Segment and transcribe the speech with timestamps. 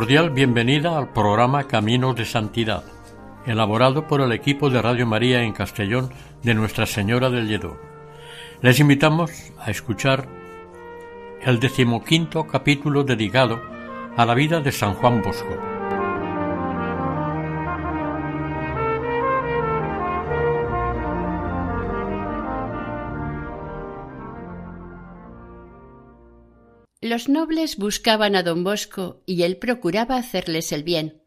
[0.00, 2.82] Cordial bienvenida al programa Caminos de Santidad,
[3.44, 6.08] elaborado por el equipo de Radio María en Castellón
[6.42, 7.78] de Nuestra Señora del Lledó.
[8.62, 10.26] Les invitamos a escuchar
[11.42, 13.60] el decimoquinto capítulo dedicado
[14.16, 15.69] a la vida de San Juan Bosco.
[27.20, 31.20] Los nobles buscaban a don Bosco y él procuraba hacerles el bien.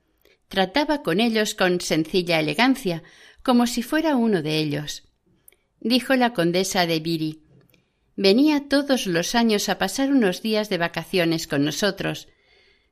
[0.47, 3.03] Trataba con ellos con sencilla elegancia,
[3.43, 5.03] como si fuera uno de ellos.
[5.81, 7.43] Dijo la condesa de Biri.
[8.15, 12.27] Venía todos los años a pasar unos días de vacaciones con nosotros.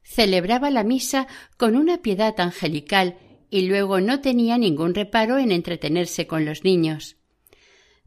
[0.03, 1.25] Celebraba la misa
[1.57, 3.17] con una piedad angelical
[3.49, 7.15] y luego no tenía ningún reparo en entretenerse con los niños.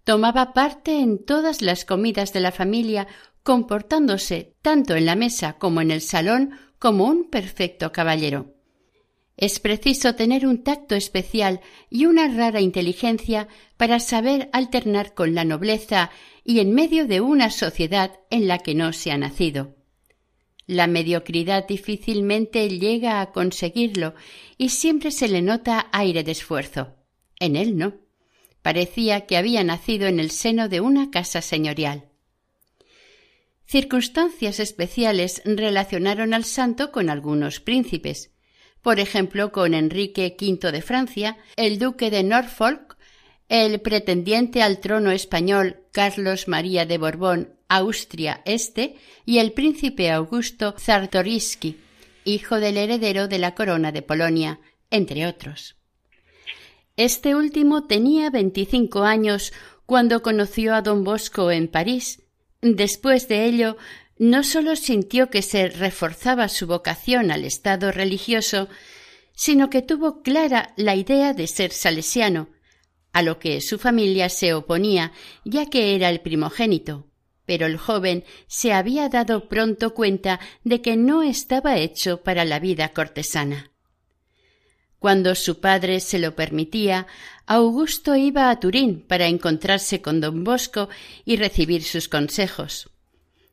[0.05, 3.09] Tomaba parte en todas las comidas de la familia
[3.45, 8.55] comportándose tanto en la mesa como en el salón como un perfecto caballero.
[9.37, 15.45] Es preciso tener un tacto especial y una rara inteligencia para saber alternar con la
[15.45, 16.11] nobleza
[16.43, 19.75] y en medio de una sociedad en la que no se ha nacido.
[20.67, 24.15] La mediocridad difícilmente llega a conseguirlo
[24.57, 26.95] y siempre se le nota aire de esfuerzo.
[27.39, 27.97] En él no.
[28.63, 32.14] Parecía que había nacido en el seno de una casa señorial.
[33.67, 38.31] Circunstancias especiales relacionaron al santo con algunos príncipes,
[38.83, 42.97] por ejemplo con Enrique V de Francia, el duque de Norfolk,
[43.49, 50.75] el pretendiente al trono español Carlos María de Borbón, Austria Este, y el príncipe Augusto
[50.77, 51.79] Czartoryski,
[52.25, 54.61] hijo del heredero de la corona de Polonia,
[54.91, 55.77] entre otros.
[56.97, 59.53] Este último tenía veinticinco años
[59.87, 62.24] cuando conoció a don Bosco en París
[62.67, 63.77] Después de ello,
[64.17, 68.71] no sólo sintió que se reforzaba su vocación al estado religioso,
[69.35, 72.49] sino que tuvo clara la idea de ser salesiano,
[73.13, 75.13] a lo que su familia se oponía,
[75.45, 77.07] ya que era el primogénito.
[77.45, 82.61] Pero el joven se había dado pronto cuenta de que no estaba hecho para la
[82.61, 83.73] vida cortesana.
[84.99, 87.07] Cuando su padre se lo permitía,
[87.47, 90.89] Augusto iba a Turín para encontrarse con don Bosco
[91.25, 92.89] y recibir sus consejos.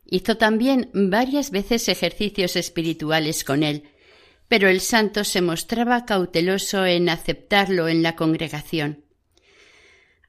[0.06, 3.84] Hizo también varias veces ejercicios espirituales con él,
[4.48, 9.04] pero el santo se mostraba cauteloso en aceptarlo en la congregación.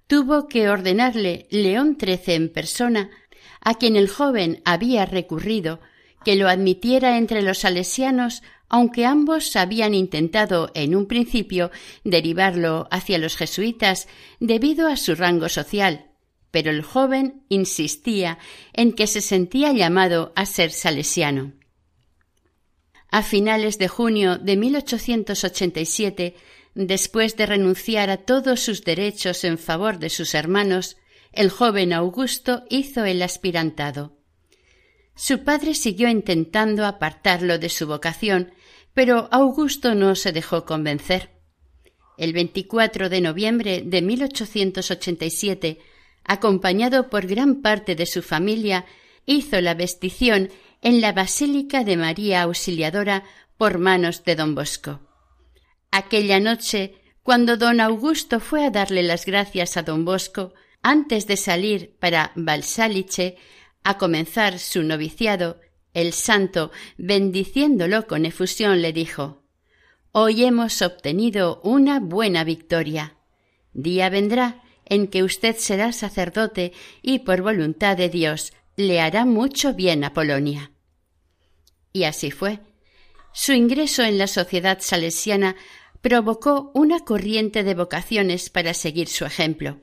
[0.08, 3.10] Tuvo que ordenarle León XIII en persona,
[3.62, 5.80] a quien el joven había recurrido,
[6.24, 11.70] que lo admitiera entre los salesianos aunque ambos habían intentado en un principio
[12.04, 14.08] derivarlo hacia los jesuitas
[14.40, 16.08] debido a su rango social,
[16.50, 18.40] pero el joven insistía
[18.74, 21.54] en que se sentía llamado a ser salesiano.
[23.12, 26.36] A finales de junio de 1887,
[26.74, 30.98] después de renunciar a todos sus derechos en favor de sus hermanos,
[31.32, 34.18] el joven Augusto hizo el aspirantado.
[35.16, 38.52] Su padre siguió intentando apartarlo de su vocación,
[38.94, 41.32] pero Augusto no se dejó convencer.
[42.18, 45.80] El 24 de noviembre de 1887,
[46.24, 48.86] acompañado por gran parte de su familia,
[49.26, 50.50] hizo la vestición
[50.82, 53.24] en la Basílica de María Auxiliadora
[53.58, 55.00] por manos de don Bosco.
[55.92, 61.38] Aquella noche, cuando don Augusto fue a darle las gracias a don Bosco, antes de
[61.38, 63.38] salir para Balsáliche
[63.84, 65.60] a comenzar su noviciado,
[65.94, 69.44] el santo, bendiciéndolo con efusión, le dijo
[70.12, 73.18] Hoy hemos obtenido una buena victoria.
[73.74, 79.74] Día vendrá en que usted será sacerdote y por voluntad de Dios le hará mucho
[79.74, 80.72] bien a Polonia.
[81.92, 82.60] Y así fue.
[83.32, 85.56] Su ingreso en la sociedad salesiana
[86.02, 89.80] provocó una corriente de vocaciones para seguir su ejemplo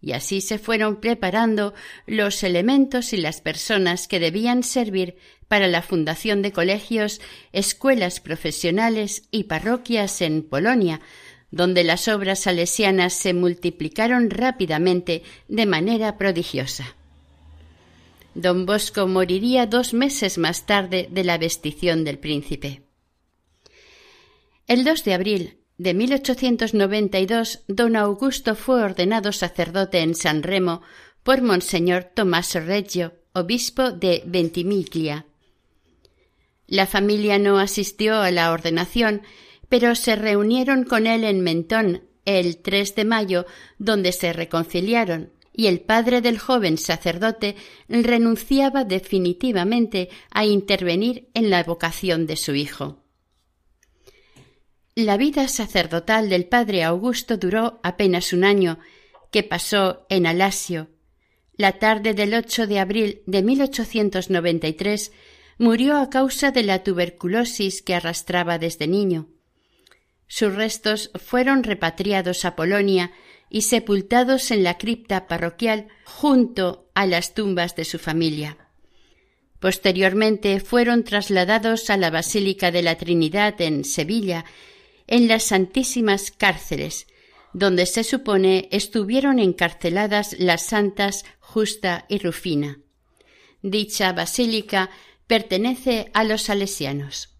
[0.00, 1.74] y así se fueron preparando
[2.06, 5.16] los elementos y las personas que debían servir
[5.48, 7.20] para la fundación de colegios,
[7.52, 11.00] escuelas profesionales y parroquias en Polonia,
[11.50, 16.96] donde las obras salesianas se multiplicaron rápidamente de manera prodigiosa.
[18.34, 22.82] Don Bosco moriría dos meses más tarde de la vestición del príncipe.
[24.68, 30.82] El 2 de abril de 1892, don Augusto fue ordenado sacerdote en San Remo
[31.22, 35.24] por Monseñor Tomás Reggio, obispo de Ventimiglia.
[36.66, 39.22] La familia no asistió a la ordenación,
[39.70, 43.46] pero se reunieron con él en Mentón el 3 de mayo,
[43.78, 47.56] donde se reconciliaron, y el padre del joven sacerdote
[47.88, 52.99] renunciaba definitivamente a intervenir en la vocación de su hijo.
[55.00, 58.78] La vida sacerdotal del padre Augusto duró apenas un año,
[59.30, 60.90] que pasó en Alasio.
[61.56, 65.10] La tarde del 8 de abril de 1893
[65.56, 69.28] murió a causa de la tuberculosis que arrastraba desde niño.
[70.26, 73.10] Sus restos fueron repatriados a Polonia
[73.48, 78.58] y sepultados en la cripta parroquial junto a las tumbas de su familia.
[79.60, 84.44] Posteriormente fueron trasladados a la Basílica de la Trinidad en Sevilla,
[85.10, 87.06] en las Santísimas Cárceles,
[87.52, 92.78] donde se supone estuvieron encarceladas las santas Justa y Rufina.
[93.60, 94.88] Dicha basílica
[95.26, 97.36] pertenece a los salesianos.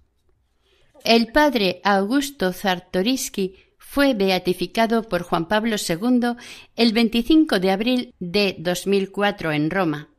[1.05, 6.37] El padre Augusto Zartoriski fue beatificado por Juan Pablo II
[6.77, 10.11] el 25 de abril de 2004 en Roma.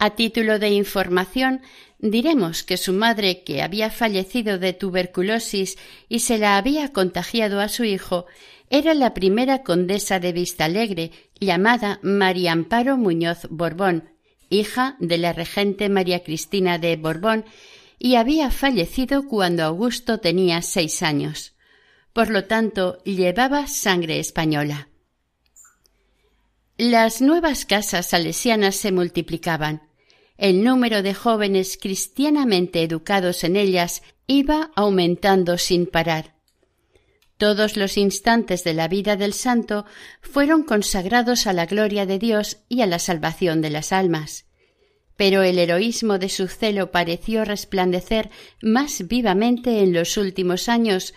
[0.00, 1.60] A título de información,
[1.98, 5.76] diremos que su madre, que había fallecido de tuberculosis
[6.08, 8.26] y se la había contagiado a su hijo,
[8.70, 14.10] era la primera condesa de Vistalegre, llamada María Amparo Muñoz Borbón,
[14.48, 17.44] hija de la regente María Cristina de Borbón,
[17.98, 21.54] y había fallecido cuando Augusto tenía seis años
[22.12, 24.88] por lo tanto llevaba sangre española.
[26.76, 29.89] Las nuevas casas salesianas se multiplicaban.
[30.40, 36.34] El número de jóvenes cristianamente educados en ellas iba aumentando sin parar.
[37.36, 39.84] Todos los instantes de la vida del santo
[40.22, 44.46] fueron consagrados a la gloria de Dios y a la salvación de las almas.
[45.14, 48.30] Pero el heroísmo de su celo pareció resplandecer
[48.62, 51.12] más vivamente en los últimos años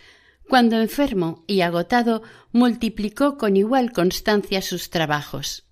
[0.50, 5.64] cuando enfermo y agotado multiplicó con igual constancia sus trabajos.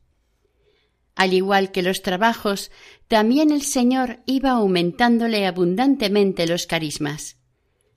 [1.16, 2.72] Al igual que los trabajos,
[3.08, 7.38] también el Señor iba aumentándole abundantemente los carismas.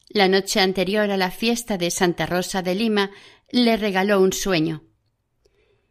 [0.08, 3.10] La noche anterior a la fiesta de Santa Rosa de Lima
[3.50, 4.84] le regaló un sueño.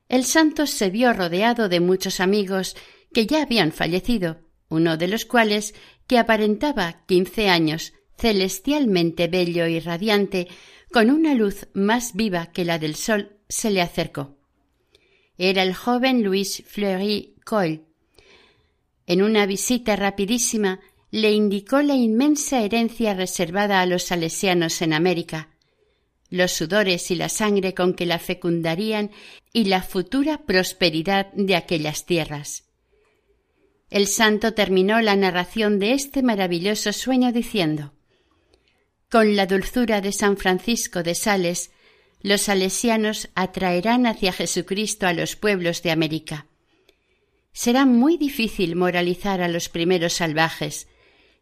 [0.10, 2.76] El santo se vio rodeado de muchos amigos
[3.14, 5.74] que ya habían fallecido, uno de los cuales,
[6.08, 10.48] que aparentaba quince años, celestialmente bello y radiante,
[10.92, 14.38] con una luz más viva que la del sol, se le acercó.
[15.38, 17.82] Era el joven Luis Fleury Coll.
[19.06, 20.80] En una visita rapidísima
[21.12, 25.50] le indicó la inmensa herencia reservada a los salesianos en América,
[26.30, 29.12] los sudores y la sangre con que la fecundarían
[29.52, 32.64] y la futura prosperidad de aquellas tierras.
[33.90, 37.94] El santo terminó la narración de este maravilloso sueño diciendo
[39.14, 41.70] con la dulzura de San Francisco de Sales,
[42.24, 46.48] los salesianos atraerán hacia Jesucristo a los pueblos de América.
[47.52, 50.88] Será muy difícil moralizar a los primeros salvajes,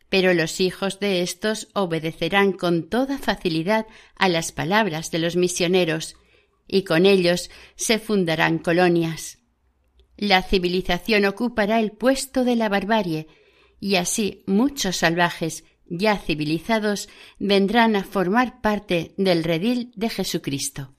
[0.10, 3.86] pero los hijos de éstos obedecerán con toda facilidad
[4.18, 6.18] a las palabras de los misioneros,
[6.68, 9.38] y con ellos se fundarán colonias.
[10.18, 13.28] La civilización ocupará el puesto de la barbarie,
[13.80, 20.94] y así muchos salvajes ya civilizados, vendrán a formar parte del redil de Jesucristo.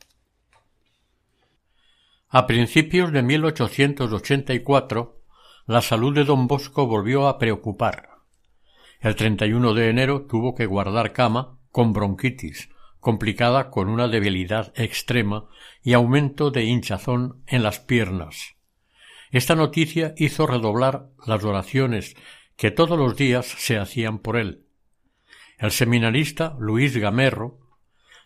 [2.28, 5.22] A principios de 1884,
[5.66, 8.10] la salud de don Bosco volvió a preocupar.
[9.00, 12.68] El 31 de enero tuvo que guardar cama con bronquitis,
[13.00, 15.48] complicada con una debilidad extrema
[15.82, 18.54] y aumento de hinchazón en las piernas.
[19.30, 22.14] Esta noticia hizo redoblar las oraciones
[22.56, 24.66] que todos los días se hacían por él,
[25.62, 27.60] el seminarista Luis Gamerro,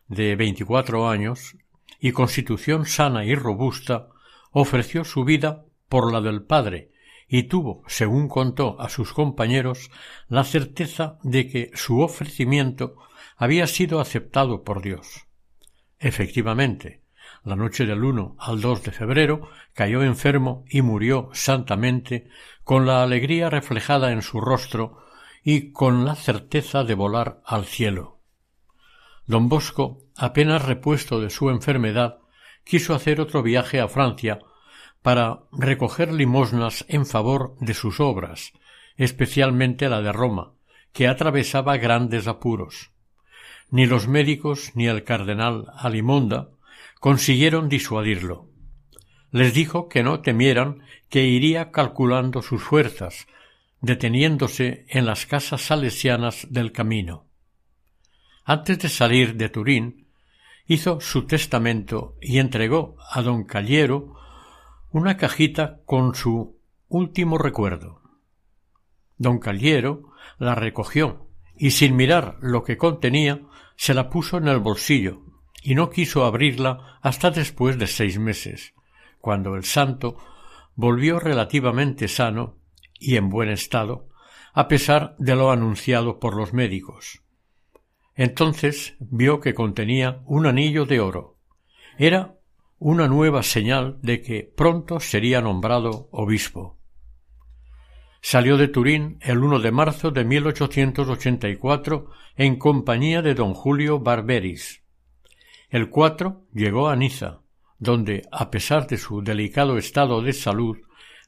[0.09, 1.55] de veinticuatro años,
[2.01, 4.09] y constitución sana y robusta,
[4.53, 6.93] ofreció su vida por la del padre
[7.29, 9.91] y tuvo, según contó a sus compañeros,
[10.29, 12.97] la certeza de que su ofrecimiento
[13.37, 15.27] había sido aceptado por Dios.
[15.99, 17.03] Efectivamente,
[17.45, 22.31] la noche del 1 al 2 de febrero cayó enfermo y murió santamente,
[22.65, 25.05] con la alegría reflejada en su rostro
[25.49, 28.19] y con la certeza de volar al cielo.
[29.27, 32.19] Don Bosco, apenas repuesto de su enfermedad,
[32.65, 34.41] quiso hacer otro viaje a Francia
[35.03, 38.55] para recoger limosnas en favor de sus obras,
[38.97, 40.55] especialmente la de Roma,
[40.93, 42.91] que atravesaba grandes apuros.
[43.71, 46.49] Ni los médicos ni el cardenal Alimonda
[46.99, 48.49] consiguieron disuadirlo.
[49.31, 53.29] Les dijo que no temieran que iría calculando sus fuerzas,
[53.81, 57.27] deteniéndose en las casas salesianas del camino.
[58.45, 60.07] Antes de salir de Turín,
[60.67, 64.15] hizo su testamento y entregó a don Caliero
[64.91, 68.01] una cajita con su último recuerdo.
[69.19, 73.43] Don Caliero la recogió y sin mirar lo que contenía
[73.77, 75.23] se la puso en el bolsillo
[75.63, 78.75] y no quiso abrirla hasta después de seis meses,
[79.21, 80.17] cuando el santo
[80.75, 82.56] volvió relativamente sano
[82.99, 84.09] y en buen estado,
[84.53, 87.23] a pesar de lo anunciado por los médicos.
[88.15, 91.37] Entonces vio que contenía un anillo de oro.
[91.99, 92.37] Era
[92.79, 96.79] una nueva señal de que pronto sería nombrado obispo.
[98.21, 104.83] Salió de Turín el 1 de marzo de 1884 en compañía de don Julio Barberis.
[105.69, 107.41] El 4 llegó a Niza,
[107.79, 110.79] donde, a pesar de su delicado estado de salud,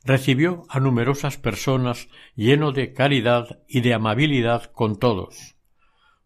[0.05, 5.57] recibió a numerosas personas lleno de caridad y de amabilidad con todos.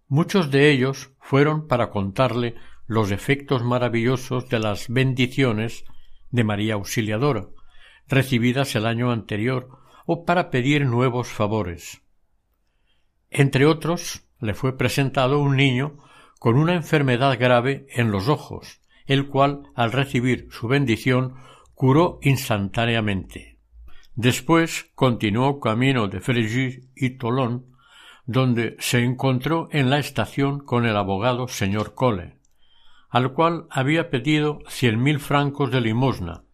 [0.08, 2.54] Muchos de ellos fueron para contarle
[2.86, 5.84] los efectos maravillosos de las bendiciones
[6.30, 7.46] de María Auxiliadora,
[8.08, 9.68] recibidas el año anterior,
[10.04, 12.02] o para pedir nuevos favores.
[13.30, 15.98] Entre otros, le fue presentado un niño
[16.38, 21.36] con una enfermedad grave en los ojos, el cual, al recibir su bendición,
[21.74, 23.51] curó instantáneamente.
[24.14, 27.66] Después continuó camino de Fréjus y Tolón,
[28.26, 32.36] donde se encontró en la estación con el abogado señor Cole,
[33.08, 36.44] al cual había pedido cien mil francos de limosna,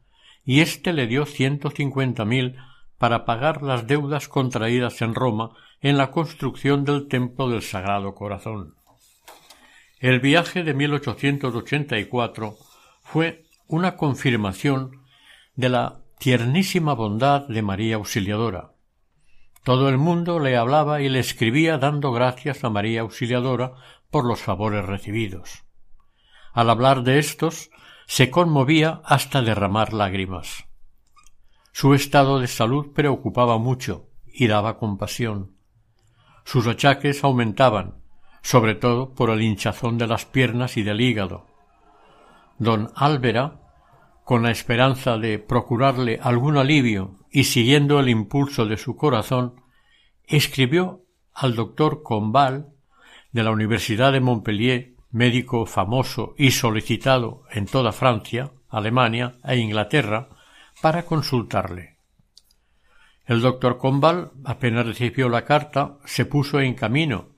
[0.45, 2.57] y éste le dio ciento cincuenta mil
[2.97, 5.51] para pagar las deudas contraídas en Roma
[5.81, 8.75] en la construcción del templo del Sagrado Corazón.
[10.01, 12.57] El viaje de 1884
[13.03, 15.03] fue una confirmación
[15.55, 18.73] de la tiernísima bondad de María Auxiliadora.
[19.63, 23.75] Todo el mundo le hablaba y le escribía dando gracias a María Auxiliadora
[24.11, 25.65] por los favores recibidos.
[26.53, 27.71] Al hablar de estos,
[28.07, 30.65] se conmovía hasta derramar lágrimas.
[31.73, 35.57] Su estado de salud preocupaba mucho y daba compasión.
[36.45, 38.03] Sus achaques aumentaban,
[38.43, 41.47] sobre todo por el hinchazón de las piernas y del hígado.
[42.59, 43.68] Don Álvera
[44.29, 49.63] con la esperanza de procurarle algún alivio y siguiendo el impulso de su corazón,
[50.27, 52.75] escribió al doctor Combal
[53.33, 60.29] de la Universidad de Montpellier, médico famoso y solicitado en toda Francia, Alemania e Inglaterra,
[60.83, 61.97] para consultarle.
[63.25, 67.31] El doctor Combal, apenas recibió la carta, se puso en camino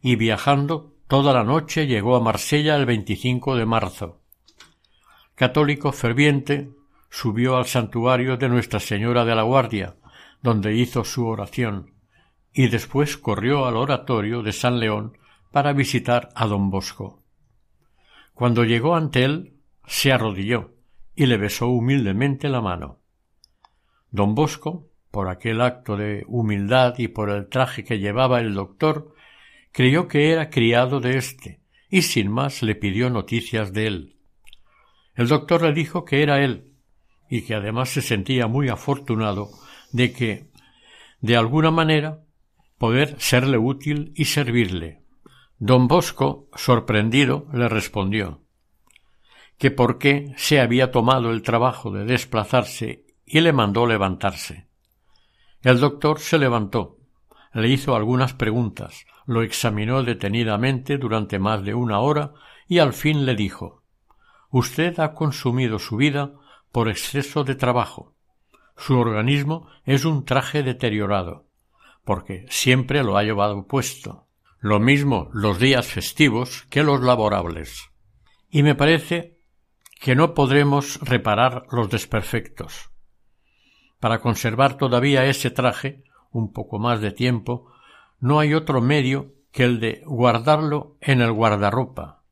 [0.00, 4.19] y viajando toda la noche llegó a Marsella el 25 de marzo
[5.40, 6.68] católico ferviente,
[7.08, 9.96] subió al santuario de Nuestra Señora de la Guardia,
[10.42, 11.94] donde hizo su oración,
[12.52, 15.16] y después corrió al oratorio de San León
[15.50, 17.22] para visitar a don Bosco.
[18.34, 19.54] Cuando llegó ante él,
[19.86, 20.74] se arrodilló
[21.14, 22.98] y le besó humildemente la mano.
[24.10, 29.14] Don Bosco, por aquel acto de humildad y por el traje que llevaba el doctor,
[29.72, 34.19] creyó que era criado de éste, y sin más le pidió noticias de él.
[35.14, 36.72] El doctor le dijo que era él
[37.28, 39.50] y que además se sentía muy afortunado
[39.92, 40.50] de que,
[41.20, 42.20] de alguna manera,
[42.78, 45.02] poder serle útil y servirle.
[45.58, 48.40] Don Bosco, sorprendido, le respondió
[49.58, 54.68] que por qué se había tomado el trabajo de desplazarse y le mandó levantarse.
[55.60, 56.96] El doctor se levantó,
[57.52, 62.32] le hizo algunas preguntas, lo examinó detenidamente durante más de una hora
[62.66, 63.79] y al fin le dijo
[64.50, 66.32] Usted ha consumido su vida
[66.72, 68.14] por exceso de trabajo.
[68.76, 71.46] Su organismo es un traje deteriorado,
[72.04, 74.26] porque siempre lo ha llevado puesto.
[74.58, 77.90] Lo mismo los días festivos que los laborables.
[78.50, 79.38] Y me parece
[80.00, 82.90] que no podremos reparar los desperfectos.
[84.00, 87.70] Para conservar todavía ese traje un poco más de tiempo,
[88.18, 92.22] no hay otro medio que el de guardarlo en el guardarropa.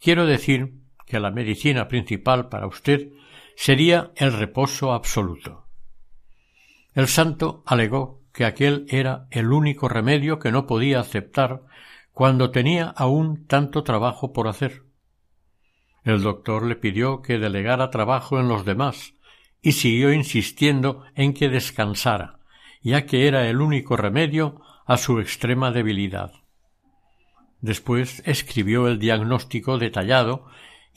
[0.00, 0.74] Quiero decir
[1.08, 3.08] que la medicina principal para usted
[3.56, 5.66] sería el reposo absoluto.
[6.94, 11.62] El santo alegó que aquel era el único remedio que no podía aceptar
[12.12, 14.84] cuando tenía aún tanto trabajo por hacer.
[16.04, 19.14] El doctor le pidió que delegara trabajo en los demás
[19.60, 22.38] y siguió insistiendo en que descansara,
[22.82, 26.32] ya que era el único remedio a su extrema debilidad.
[27.60, 30.46] Después escribió el diagnóstico detallado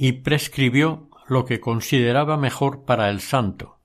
[0.03, 3.77] y prescribió lo que consideraba mejor para el santo,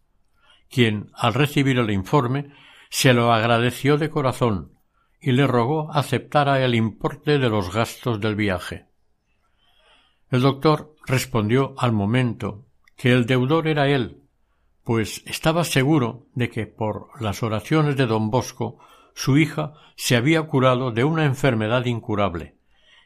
[0.70, 2.52] quien, al recibir el informe,
[2.88, 4.73] se lo agradeció de corazón
[5.20, 8.87] y le rogó aceptara el importe de los gastos del viaje.
[10.30, 12.64] El doctor respondió al momento
[12.96, 14.23] que el deudor era él,
[14.85, 18.78] pues estaba seguro de que por las oraciones de don Bosco
[19.14, 22.56] su hija se había curado de una enfermedad incurable,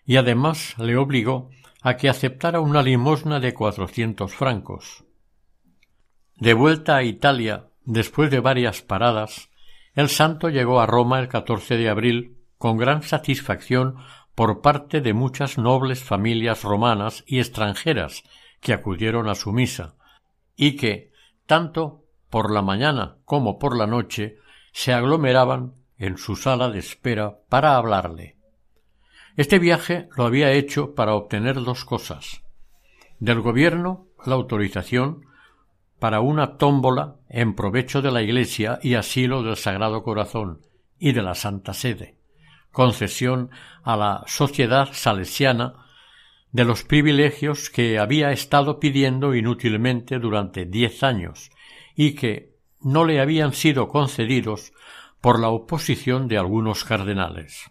[0.07, 1.51] y además le obligó
[1.83, 5.05] a que aceptara una limosna de cuatrocientos francos.
[6.37, 9.51] De vuelta a Italia, después de varias paradas,
[9.95, 13.97] el santo llegó a Roma el 14 de abril con gran satisfacción
[14.35, 18.23] por parte de muchas nobles familias romanas y extranjeras
[18.61, 19.97] que acudieron a su misa,
[20.57, 21.13] y que,
[21.47, 24.39] tanto por la mañana como por la noche,
[24.73, 28.37] se aglomeraban en su sala de espera para hablarle.
[29.41, 32.43] Este viaje lo había hecho para obtener dos cosas
[33.21, 35.25] del gobierno la autorización
[35.99, 40.61] para una tómbola en provecho de la Iglesia y asilo del Sagrado Corazón
[40.99, 42.19] y de la Santa Sede,
[42.71, 43.49] concesión
[43.83, 45.87] a la sociedad salesiana
[46.53, 51.51] de los privilegios que había estado pidiendo inútilmente durante diez años
[51.97, 54.75] y que no le habían sido concedidos
[55.23, 57.71] por la oposición de algunos cardenales.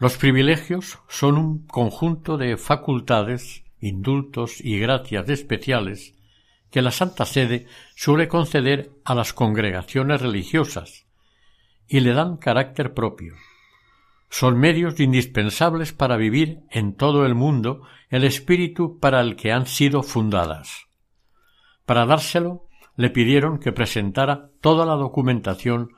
[0.00, 6.14] Los privilegios son un conjunto de facultades, indultos y gracias especiales
[6.70, 11.04] que la Santa Sede suele conceder a las congregaciones religiosas
[11.86, 13.34] y le dan carácter propio.
[14.30, 19.66] Son medios indispensables para vivir en todo el mundo el espíritu para el que han
[19.66, 20.86] sido fundadas.
[21.84, 25.90] Para dárselo, le pidieron que presentara toda la documentación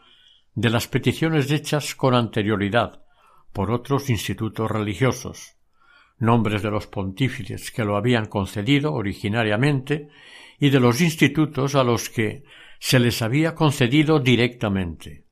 [0.57, 3.02] de las peticiones hechas con anterioridad
[3.53, 5.57] por otros institutos religiosos,
[6.19, 10.09] nombres de los pontífices que lo habían concedido originariamente
[10.59, 12.45] y de los institutos a los que
[12.79, 15.27] se les había concedido directamente.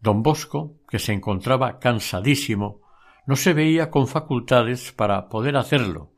[0.00, 2.80] Don Bosco, que se encontraba cansadísimo,
[3.26, 6.12] no se veía con facultades para poder hacerlo,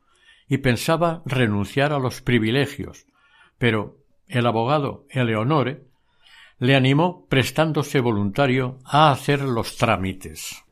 [0.47, 3.07] y pensaba renunciar a los privilegios,
[3.57, 5.83] pero el abogado Eleonore
[6.59, 10.62] le animó prestándose voluntario a hacer los trámites.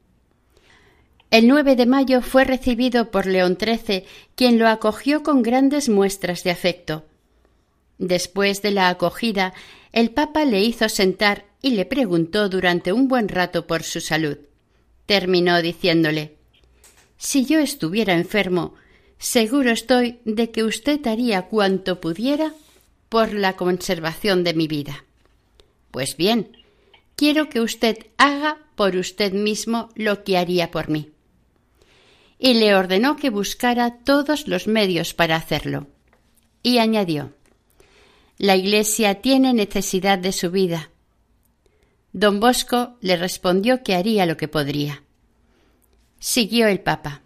[1.32, 4.04] El 9 de mayo fue recibido por León XIII,
[4.36, 7.06] quien lo acogió con grandes muestras de afecto.
[7.98, 9.54] Después de la acogida,
[9.94, 14.39] el Papa le hizo sentar y le preguntó durante un buen rato por su salud.
[15.06, 16.36] Terminó diciéndole
[17.17, 18.76] Si yo estuviera enfermo,
[19.17, 22.54] seguro estoy de que usted haría cuanto pudiera
[23.08, 25.06] por la conservación de mi vida.
[25.91, 26.58] Pues bien,
[27.15, 31.11] quiero que usted haga por usted mismo lo que haría por mí.
[32.41, 35.88] Y le ordenó que buscara todos los medios para hacerlo.
[36.62, 37.32] Y añadió
[38.41, 40.89] la Iglesia tiene necesidad de su vida.
[42.12, 45.04] Don Bosco le respondió que haría lo que podría.
[46.17, 47.21] Siguió el Papa.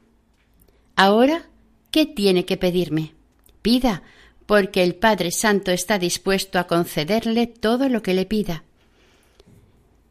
[0.98, 1.46] Ahora,
[1.90, 3.14] ¿qué tiene que pedirme?
[3.62, 4.04] Pida,
[4.46, 8.65] porque el Padre Santo está dispuesto a concederle todo lo que le pida.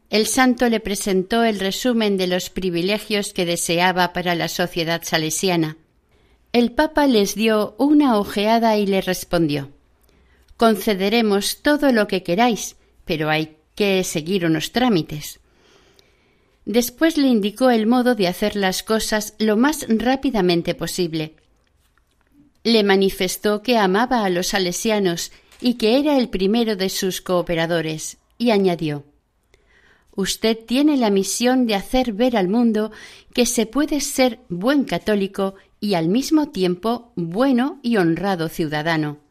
[0.09, 5.77] El santo le presentó el resumen de los privilegios que deseaba para la sociedad salesiana.
[6.53, 9.71] El Papa les dio una ojeada y le respondió
[10.57, 15.39] concederemos todo lo que queráis, pero hay que seguir unos trámites.
[16.65, 21.35] Después le indicó el modo de hacer las cosas lo más rápidamente posible.
[22.63, 28.17] Le manifestó que amaba a los salesianos y que era el primero de sus cooperadores,
[28.37, 29.05] y añadió
[30.15, 32.91] Usted tiene la misión de hacer ver al mundo
[33.33, 39.25] que se puede ser buen católico y al mismo tiempo bueno y honrado ciudadano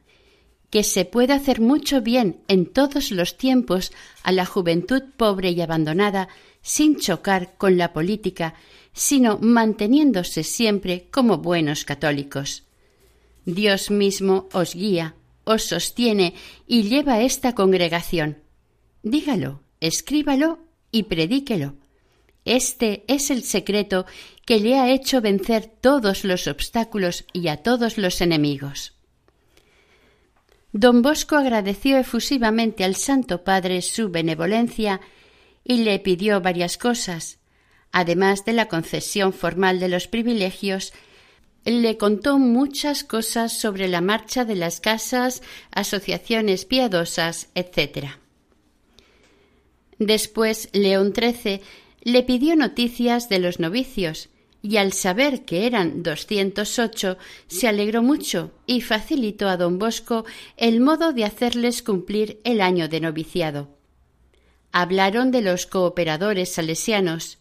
[0.74, 3.92] que se puede hacer mucho bien en todos los tiempos
[4.24, 6.28] a la juventud pobre y abandonada
[6.62, 8.54] sin chocar con la política,
[8.92, 12.64] sino manteniéndose siempre como buenos católicos.
[13.44, 16.34] Dios mismo os guía, os sostiene
[16.66, 18.38] y lleva esta congregación.
[19.04, 20.58] Dígalo, escríbalo
[20.94, 21.74] y predíquelo.
[22.44, 24.06] Este es el secreto
[24.46, 28.92] que le ha hecho vencer todos los obstáculos y a todos los enemigos.
[30.72, 35.00] Don Bosco agradeció efusivamente al Santo Padre su benevolencia
[35.64, 37.38] y le pidió varias cosas.
[37.90, 40.92] Además de la concesión formal de los privilegios,
[41.64, 48.23] le contó muchas cosas sobre la marcha de las casas, asociaciones piadosas, etc.
[49.98, 51.60] Después León XIII
[52.02, 54.28] le pidió noticias de los novicios,
[54.64, 60.24] y al saber que eran doscientos ocho se alegró mucho y facilitó a don Bosco
[60.56, 63.68] el modo de hacerles cumplir el año de noviciado.
[64.72, 67.38] Hablaron de los cooperadores salesianos.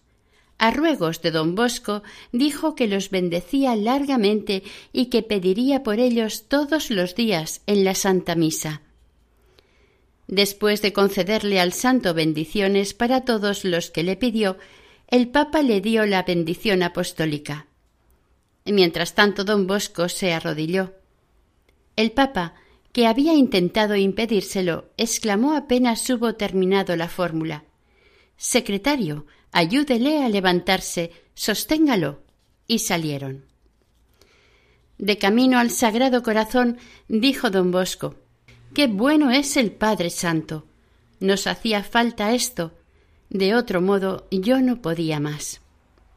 [0.58, 6.50] A ruegos de don Bosco dijo que los bendecía largamente y que pediría por ellos
[6.50, 8.82] todos los días en la Santa Misa.
[10.28, 14.58] Después de concederle al santo bendiciones para todos los que le pidió,
[15.08, 17.68] el Papa le dio la bendición apostólica.
[18.66, 20.94] Mientras tanto, don Bosco se arrodilló.
[21.98, 22.56] El Papa,
[22.94, 27.66] que había intentado impedírselo, exclamó apenas hubo terminado la fórmula.
[28.38, 32.22] Secretario, ayúdele a levantarse, sosténgalo.
[32.66, 33.44] Y salieron.
[34.98, 36.78] De camino al Sagrado Corazón,
[37.10, 38.16] dijo don Bosco
[38.74, 40.66] Qué bueno es el Padre Santo.
[41.20, 42.72] Nos hacía falta esto,
[43.30, 45.62] de otro modo yo no podía más.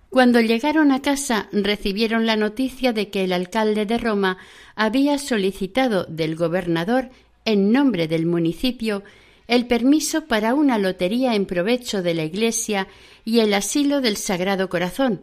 [0.09, 4.39] Cuando llegaron a casa recibieron la noticia de que el alcalde de Roma
[4.75, 7.11] había solicitado del gobernador,
[7.45, 9.03] en nombre del municipio,
[9.49, 12.89] el permiso para una lotería en provecho de la Iglesia
[13.23, 15.21] y el asilo del Sagrado Corazón,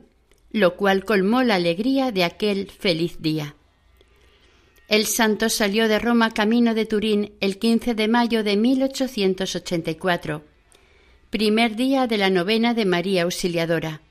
[0.51, 3.55] lo cual colmó la alegría de aquel feliz día.
[4.87, 10.43] El santo salió de Roma camino de Turín el 15 de mayo de 1884
[11.33, 14.01] primer día de la novena de María Auxiliadora.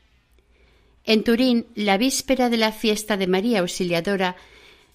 [1.04, 4.34] En Turín, la víspera de la fiesta de María Auxiliadora,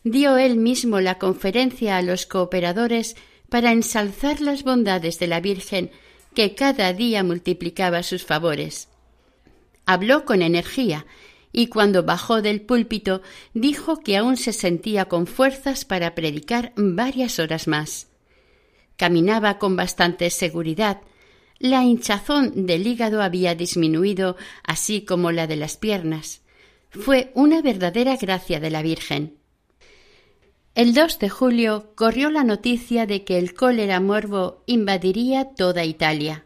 [0.03, 3.15] dio él mismo la conferencia a los cooperadores
[3.47, 5.89] para ensalzar las bondades de la Virgen
[6.33, 8.89] que cada día multiplicaba sus favores.
[9.85, 11.05] Habló con energía
[11.51, 13.21] y cuando bajó del púlpito
[13.53, 18.07] dijo que aún se sentía con fuerzas para predicar varias horas más.
[18.95, 21.01] Caminaba con bastante seguridad,
[21.59, 26.41] la hinchazón del hígado había disminuido, así como la de las piernas.
[26.89, 29.37] Fue una verdadera gracia de la Virgen.
[30.75, 36.45] El 2 de julio corrió la noticia de que el cólera morbo invadiría toda Italia.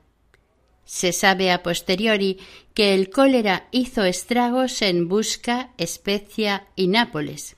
[0.91, 2.37] Se sabe a posteriori
[2.73, 7.55] que el cólera hizo estragos en Busca, Especia y Nápoles.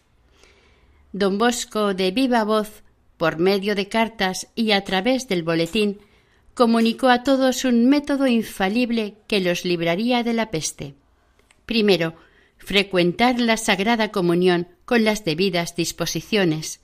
[1.13, 2.83] Don Bosco, de viva voz,
[3.17, 5.97] por medio de cartas y a través del boletín,
[6.53, 10.93] comunicó a todos un método infalible que los libraría de la peste.
[11.65, 12.13] Primero,
[12.59, 16.81] frecuentar la Sagrada Comunión con las debidas disposiciones.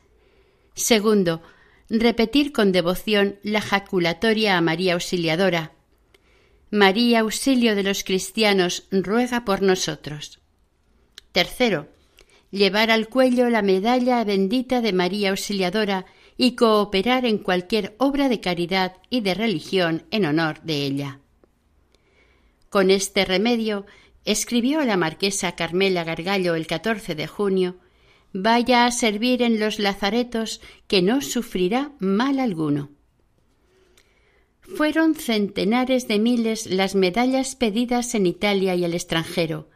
[0.74, 1.44] Segundo,
[1.90, 5.74] repetir con devoción la jaculatoria a María Auxiliadora.
[6.72, 10.40] María, auxilio de los cristianos, ruega por nosotros.
[11.32, 11.88] Tercero,
[12.52, 16.06] llevar al cuello la medalla bendita de María Auxiliadora
[16.38, 21.20] y cooperar en cualquier obra de caridad y de religión en honor de ella.
[22.70, 23.86] Con este remedio
[24.26, 27.78] escribió la marquesa Carmela Gargallo el 14 de junio
[28.32, 32.92] Vaya a servir en los lazaretos que no sufrirá mal alguno.
[34.76, 39.68] Fueron centenares de miles las medallas pedidas en Italia y el extranjero,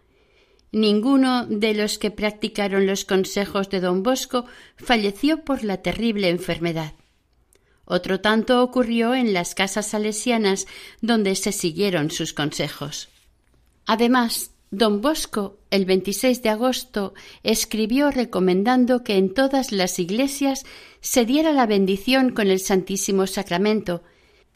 [0.74, 6.94] Ninguno de los que practicaron los consejos de don Bosco falleció por la terrible enfermedad.
[7.86, 10.66] Otro tanto ocurrió en las casas salesianas
[11.00, 13.10] donde se siguieron sus consejos.
[13.86, 20.66] Además, don Bosco, el 26 de agosto, escribió recomendando que en todas las iglesias
[21.02, 24.02] se diera la bendición con el Santísimo Sacramento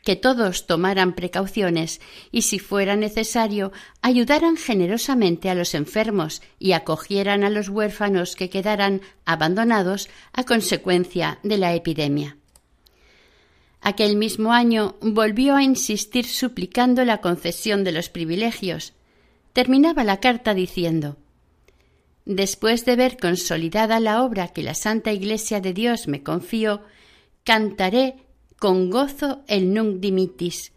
[0.08, 2.00] que todos tomaran precauciones
[2.32, 8.50] y, si fuera necesario, ayudaran generosamente a los enfermos y acogieran a los huérfanos que
[8.50, 12.38] quedaran abandonados a consecuencia de la epidemia.
[13.82, 18.94] Aquel mismo año volvió a insistir suplicando la concesión de los privilegios.
[19.52, 21.18] Terminaba la carta diciendo
[22.24, 26.82] Después de ver consolidada la obra que la Santa Iglesia de Dios me confió,
[27.44, 28.27] cantaré
[28.60, 30.72] con gozo el nunc dimitis.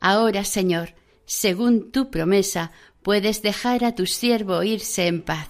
[0.00, 0.94] Ahora, Señor,
[1.26, 5.48] según tu promesa, puedes dejar a tu siervo irse en paz.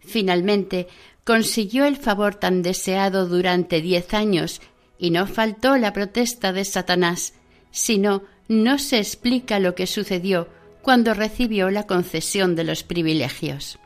[0.00, 0.88] Finalmente,
[1.24, 4.60] consiguió el favor tan deseado durante diez años
[4.98, 7.34] y no faltó la protesta de Satanás,
[7.70, 10.48] sino no se explica lo que sucedió
[10.82, 13.78] cuando recibió la concesión de los privilegios.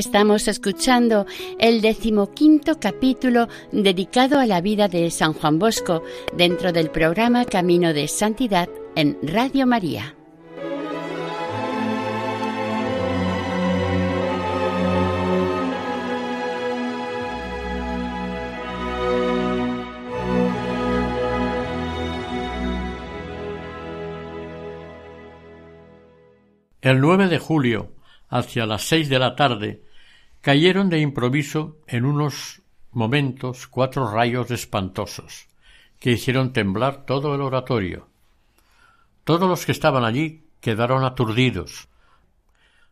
[0.00, 1.26] Estamos escuchando
[1.58, 6.02] el decimoquinto capítulo dedicado a la vida de San Juan Bosco
[6.34, 10.16] dentro del programa Camino de Santidad en Radio María.
[26.80, 29.82] El 9 de julio hacia las seis de la tarde,
[30.40, 35.46] cayeron de improviso en unos momentos cuatro rayos espantosos,
[35.98, 38.08] que hicieron temblar todo el oratorio.
[39.24, 41.88] Todos los que estaban allí quedaron aturdidos.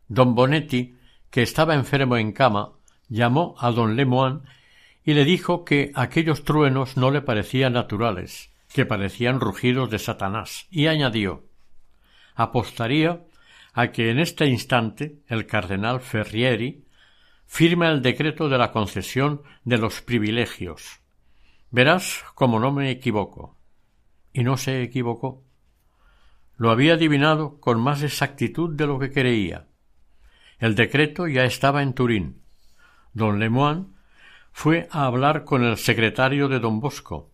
[0.08, 0.96] Don Bonetti,
[1.30, 2.72] que estaba enfermo en cama,
[3.08, 4.40] llamó a don Lemoine
[5.04, 10.66] y le dijo que aquellos truenos no le parecían naturales, que parecían rugidos de Satanás,
[10.70, 11.48] y añadió
[12.38, 13.20] apostaría
[13.74, 16.84] a que en este instante el cardenal Ferrieri
[17.48, 21.00] firma el decreto de la concesión de los privilegios.
[21.70, 23.56] Verás como no me equivoco.
[24.32, 25.42] Y no se equivocó.
[26.56, 29.66] Lo había adivinado con más exactitud de lo que creía.
[30.58, 32.42] El decreto ya estaba en Turín.
[33.14, 33.86] Don Lemoine
[34.52, 37.32] fue a hablar con el secretario de don Bosco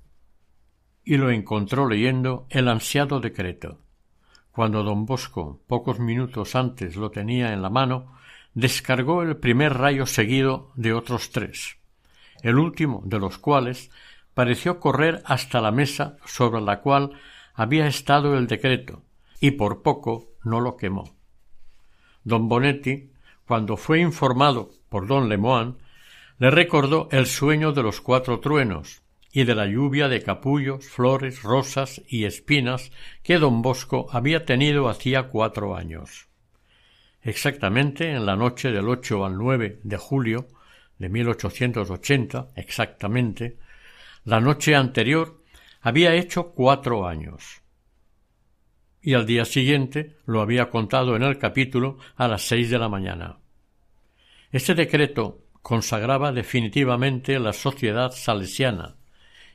[1.05, 3.81] y lo encontró leyendo el ansiado decreto.
[4.53, 8.15] Cuando don Bosco, pocos minutos antes lo tenía en la mano,
[8.55, 11.77] descargó el primer rayo seguido de otros tres,
[12.43, 13.91] el último de los cuales
[14.33, 17.13] pareció correr hasta la mesa sobre la cual
[17.55, 19.03] había estado el decreto,
[19.41, 21.15] y por poco no lo quemó.
[22.23, 23.11] Don Bonetti,
[23.47, 25.75] cuando fue informado por don Lemoine,
[26.39, 29.03] le recordó el sueño de los cuatro truenos,
[29.37, 32.93] y de la lluvia de capullos, flores, rosas y espinas
[33.25, 36.29] que don Bosco había tenido hacía cuatro años.
[37.25, 40.47] Exactamente en la noche del 8 al 9 de julio
[40.99, 43.57] de 1880, exactamente,
[44.25, 45.41] la noche anterior
[45.81, 47.63] había hecho cuatro años.
[49.01, 52.91] Y al día siguiente lo había contado en el capítulo a las seis de la
[52.91, 53.39] mañana.
[54.53, 58.97] Este decreto consagraba definitivamente la sociedad salesiana,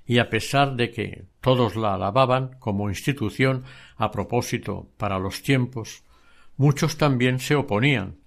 [0.07, 3.63] y a pesar de que todos la alababan como institución
[3.95, 6.03] a propósito para los tiempos,
[6.59, 8.17] muchos también se oponían,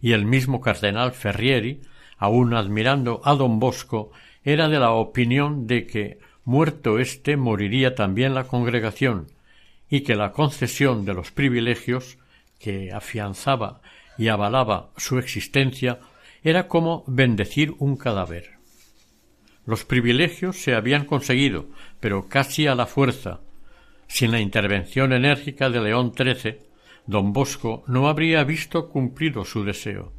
[0.00, 1.82] y el mismo cardenal Ferrieri,
[2.16, 4.10] aun admirando a don Bosco,
[4.42, 9.26] era de la opinión de que muerto éste moriría también la congregación,
[9.90, 12.16] y que la concesión de los privilegios,
[12.58, 13.82] que afianzaba
[14.16, 16.00] y avalaba su existencia,
[16.42, 18.52] era como bendecir un cadáver.
[19.66, 21.66] Los privilegios se habían conseguido,
[22.00, 23.40] pero casi a la fuerza.
[24.08, 26.73] Sin la intervención enérgica de León XIII,
[27.06, 30.12] don Bosco no habría visto cumplido su deseo.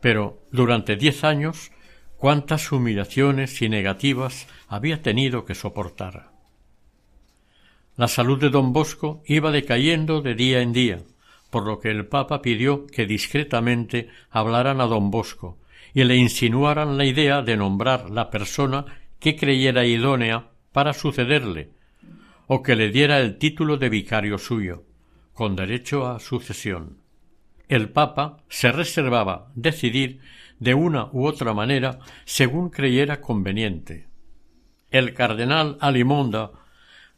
[0.00, 1.72] Pero durante diez años
[2.16, 6.30] cuántas humillaciones y negativas había tenido que soportar.
[7.96, 10.98] La salud de don Bosco iba decayendo de día en día,
[11.50, 15.58] por lo que el Papa pidió que discretamente hablaran a don Bosco
[15.94, 18.84] y le insinuaran la idea de nombrar la persona
[19.18, 21.70] que creyera idónea para sucederle,
[22.46, 24.84] o que le diera el título de vicario suyo,
[25.36, 26.96] con derecho a sucesión.
[27.68, 30.20] El Papa se reservaba decidir
[30.58, 34.08] de una u otra manera según creyera conveniente.
[34.90, 36.52] El cardenal Alimonda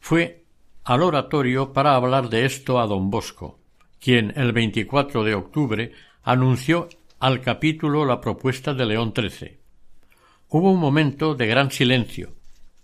[0.01, 0.43] fue
[0.83, 3.57] al oratorio para hablar de esto a don Bosco,
[4.01, 9.59] quien el 24 de octubre anunció al capítulo la propuesta de León XIII.
[10.49, 12.33] Hubo un momento de gran silencio,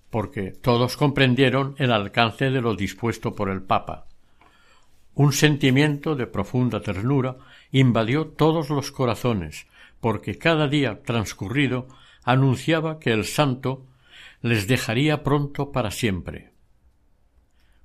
[0.09, 4.04] porque todos comprendieron el alcance de lo dispuesto por el Papa.
[5.15, 7.37] Un sentimiento de profunda ternura
[7.71, 9.65] invadió todos los corazones,
[10.01, 11.87] porque cada día transcurrido
[12.23, 13.85] anunciaba que el santo
[14.41, 16.51] les dejaría pronto para siempre.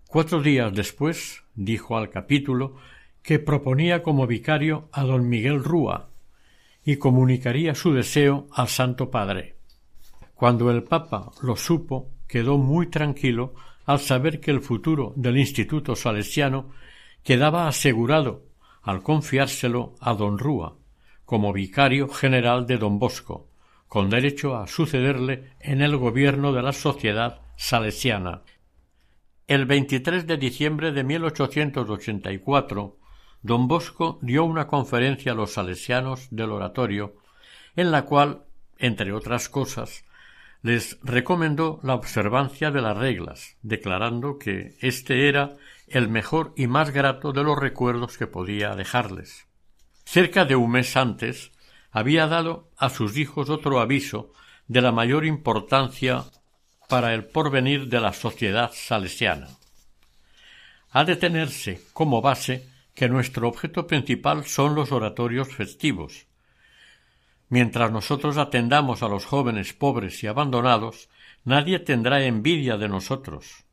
[0.08, 2.76] Cuatro días después dijo al capítulo
[3.22, 6.10] que proponía como vicario a don Miguel Rúa,
[6.84, 9.54] y comunicaría su deseo al Santo Padre.
[10.34, 15.94] Cuando el Papa lo supo, quedó muy tranquilo al saber que el futuro del Instituto
[15.94, 16.70] Salesiano
[17.22, 18.44] quedaba asegurado
[18.83, 20.76] al confiárselo a don Rúa,
[21.24, 23.48] como vicario general de don Bosco,
[23.87, 28.42] con derecho a sucederle en el gobierno de la sociedad salesiana.
[29.46, 32.96] El 23 de diciembre de 1884
[33.42, 37.16] don Bosco dio una conferencia a los salesianos del oratorio,
[37.74, 38.44] en la cual,
[38.78, 40.04] entre otras cosas,
[40.62, 45.56] les recomendó la observancia de las reglas, declarando que éste era
[45.90, 49.46] el mejor y más grato de los recuerdos que podía dejarles.
[50.05, 51.53] Cerca de un mes antes,
[51.90, 54.33] había dado a sus hijos otro aviso
[54.68, 56.24] de la mayor importancia
[56.88, 59.48] para el porvenir de la sociedad salesiana.
[60.90, 66.26] Ha de tenerse como base que nuestro objeto principal son los oratorios festivos.
[67.48, 71.09] Mientras nosotros atendamos a los jóvenes pobres y abandonados,
[71.44, 73.64] nadie tendrá envidia de nosotros.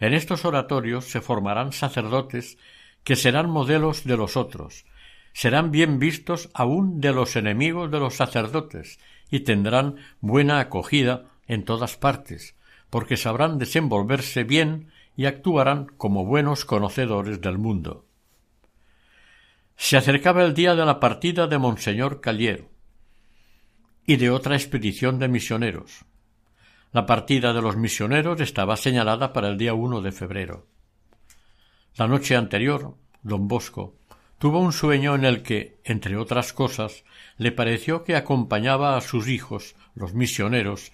[0.00, 2.58] En estos oratorios se formarán sacerdotes
[3.04, 4.84] que serán modelos de los otros,
[5.32, 8.98] serán bien vistos aun de los enemigos de los sacerdotes
[9.30, 12.54] y tendrán buena acogida en todas partes,
[12.90, 18.06] porque sabrán desenvolverse bien y actuarán como buenos conocedores del mundo.
[19.76, 22.68] Se acercaba el día de la partida de Monseñor Caliero
[24.06, 26.04] y de otra expedición de misioneros.
[26.90, 30.66] La partida de los misioneros estaba señalada para el día uno de febrero.
[31.96, 33.98] La noche anterior, don Bosco
[34.38, 37.04] tuvo un sueño en el que, entre otras cosas,
[37.36, 40.92] le pareció que acompañaba a sus hijos, los misioneros,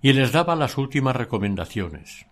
[0.00, 2.26] y les daba las últimas recomendaciones.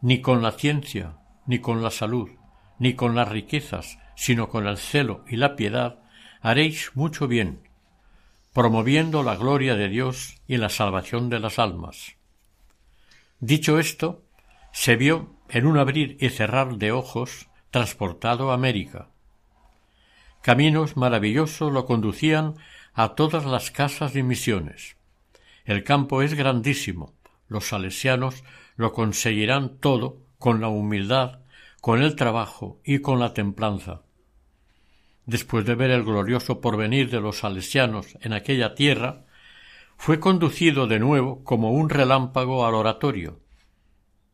[0.00, 2.30] Ni con la ciencia, ni con la salud,
[2.78, 5.98] ni con las riquezas, sino con el celo y la piedad,
[6.40, 7.68] haréis mucho bien,
[8.54, 12.14] promoviendo la gloria de Dios y la salvación de las almas.
[13.40, 14.22] Dicho esto,
[14.72, 19.08] se vio en un abrir y cerrar de ojos transportado a América.
[20.40, 22.54] Caminos maravillosos lo conducían
[22.92, 24.96] a todas las casas y misiones.
[25.64, 27.12] El campo es grandísimo.
[27.48, 28.44] Los salesianos
[28.76, 31.40] lo conseguirán todo con la humildad,
[31.80, 34.02] con el trabajo y con la templanza.
[35.26, 39.24] Después de ver el glorioso porvenir de los salesianos en aquella tierra,
[39.96, 43.40] fue conducido de nuevo como un relámpago al oratorio,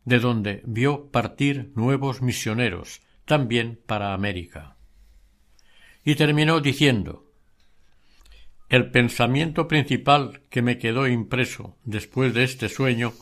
[0.05, 4.75] de donde vio partir nuevos misioneros, también para América.
[6.03, 7.31] Y terminó diciendo
[8.67, 13.13] El pensamiento principal que me quedó impreso después de este sueño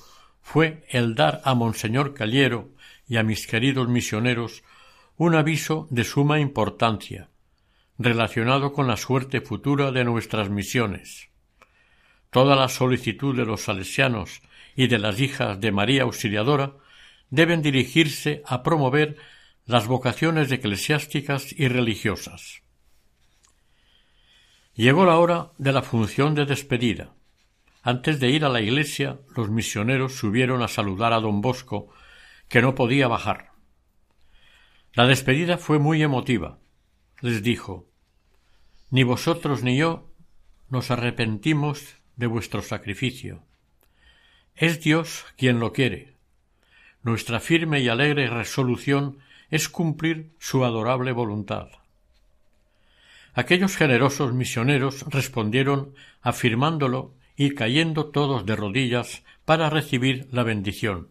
[0.42, 2.70] fue el dar a Monseñor Caliero
[3.08, 4.64] y a mis queridos misioneros
[5.18, 7.29] un aviso de suma importancia,
[8.00, 11.30] relacionado con la suerte futura de nuestras misiones.
[12.32, 14.42] Toda la solicitud de los salesianos
[14.74, 16.76] y de las hijas de María Auxiliadora
[17.30, 19.18] deben dirigirse a promover
[19.66, 22.64] las vocaciones eclesiásticas y religiosas.
[24.76, 27.14] Llegó la hora de la función de despedida.
[27.84, 31.90] Antes de ir a la iglesia, los misioneros subieron a saludar a don Bosco,
[32.48, 33.52] que no podía bajar.
[34.94, 36.60] La despedida fue muy emotiva.
[37.22, 37.89] Les dijo
[38.92, 40.10] Ni vosotros ni yo
[40.70, 43.44] nos arrepentimos de vuestro sacrificio.
[44.56, 46.16] Es Dios quien lo quiere.
[47.04, 49.20] Nuestra firme y alegre resolución
[49.50, 51.70] es cumplir su adorable voluntad.
[53.34, 61.10] Aquellos generosos misioneros respondieron afirmándolo y cayendo todos de rodillas para recibir la bendición.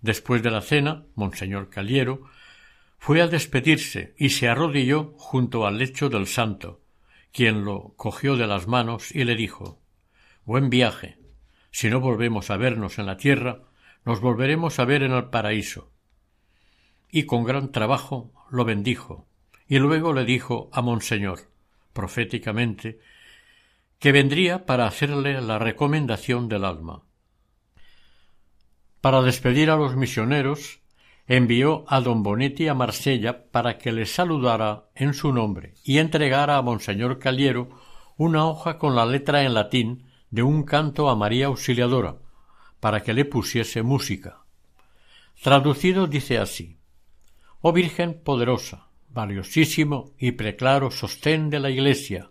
[0.00, 2.28] Después de la cena, Monseñor Caliero
[3.04, 6.80] fue a despedirse y se arrodilló junto al lecho del santo,
[7.32, 9.78] quien lo cogió de las manos y le dijo
[10.46, 11.18] Buen viaje.
[11.70, 13.60] Si no volvemos a vernos en la tierra,
[14.06, 15.92] nos volveremos a ver en el paraíso.
[17.10, 19.28] Y con gran trabajo lo bendijo,
[19.68, 21.40] y luego le dijo a Monseñor,
[21.92, 23.00] proféticamente,
[23.98, 27.02] que vendría para hacerle la recomendación del alma.
[29.02, 30.80] Para despedir a los misioneros,
[31.26, 36.56] envió a don Bonetti a Marsella para que le saludara en su nombre y entregara
[36.56, 37.70] a Monseñor Caliero
[38.16, 42.16] una hoja con la letra en latín de un canto a María Auxiliadora,
[42.80, 44.44] para que le pusiese música.
[45.42, 46.78] Traducido dice así
[47.60, 52.30] Oh Virgen poderosa, valiosísimo y preclaro sostén de la Iglesia,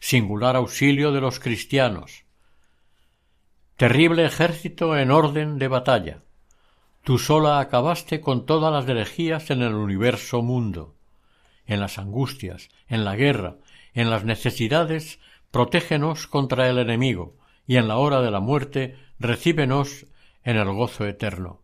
[0.00, 2.24] singular auxilio de los cristianos.
[3.76, 6.25] Terrible ejército en orden de batalla.
[7.06, 10.96] Tú sola acabaste con todas las herejías en el universo mundo.
[11.64, 13.58] En las angustias, en la guerra,
[13.94, 15.20] en las necesidades,
[15.52, 20.06] protégenos contra el enemigo, y en la hora de la muerte recíbenos
[20.42, 21.62] en el gozo eterno.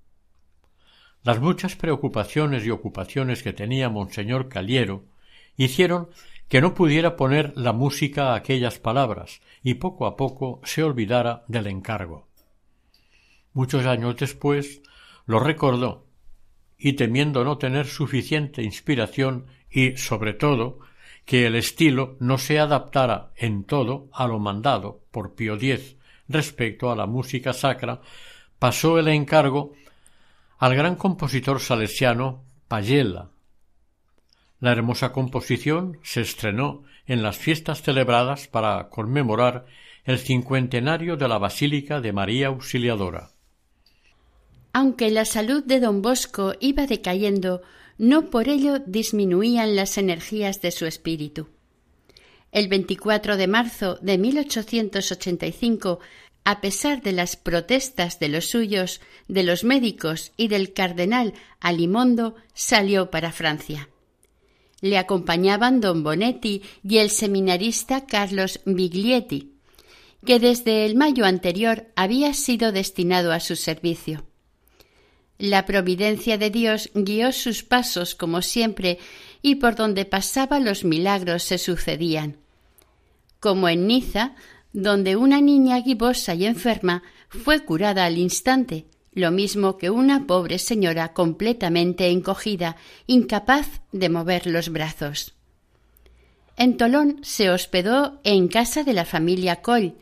[1.24, 5.06] Las muchas preocupaciones y ocupaciones que tenía Monseñor Caliero
[5.56, 6.10] hicieron
[6.46, 11.42] que no pudiera poner la música a aquellas palabras y poco a poco se olvidara
[11.48, 12.28] del encargo.
[13.52, 14.82] Muchos años después
[15.26, 16.06] lo recordó
[16.78, 20.80] y temiendo no tener suficiente inspiración y, sobre todo,
[21.24, 25.96] que el estilo no se adaptara en todo a lo mandado por Pío X
[26.28, 28.00] respecto a la música sacra,
[28.58, 29.74] pasó el encargo
[30.58, 33.30] al gran compositor salesiano Payella,
[34.60, 39.66] La hermosa composición se estrenó en las fiestas celebradas para conmemorar
[40.04, 43.31] el cincuentenario de la Basílica de María Auxiliadora.
[44.72, 47.62] Aunque la salud de don Bosco iba decayendo,
[47.98, 51.48] no por ello disminuían las energías de su espíritu.
[52.52, 56.00] El 24 de marzo de 1885,
[56.44, 62.34] a pesar de las protestas de los suyos, de los médicos y del cardenal Alimondo,
[62.54, 63.88] salió para Francia.
[64.80, 69.52] Le acompañaban don Bonetti y el seminarista Carlos Biglietti,
[70.26, 74.26] que desde el mayo anterior había sido destinado a su servicio.
[75.42, 79.00] La providencia de Dios guió sus pasos como siempre
[79.42, 82.36] y por donde pasaba los milagros se sucedían.
[83.40, 84.36] Como en Niza,
[84.72, 90.60] donde una niña gibosa y enferma fue curada al instante, lo mismo que una pobre
[90.60, 92.76] señora completamente encogida,
[93.08, 95.34] incapaz de mover los brazos.
[96.56, 99.94] En Tolón se hospedó en casa de la familia Coll,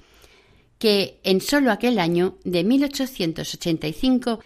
[0.79, 4.41] que en solo aquel año de 1885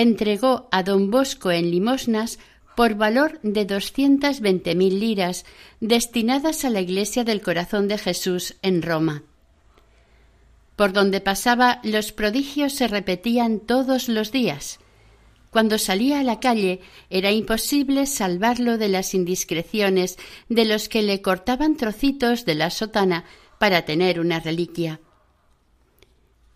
[0.00, 2.38] entregó a don Bosco en limosnas
[2.76, 5.44] por valor de doscientas veinte mil liras
[5.80, 9.24] destinadas a la Iglesia del Corazón de Jesús en Roma.
[10.76, 14.78] Por donde pasaba los prodigios se repetían todos los días.
[15.50, 16.78] Cuando salía a la calle
[17.10, 20.16] era imposible salvarlo de las indiscreciones
[20.48, 23.24] de los que le cortaban trocitos de la sotana
[23.58, 25.00] para tener una reliquia.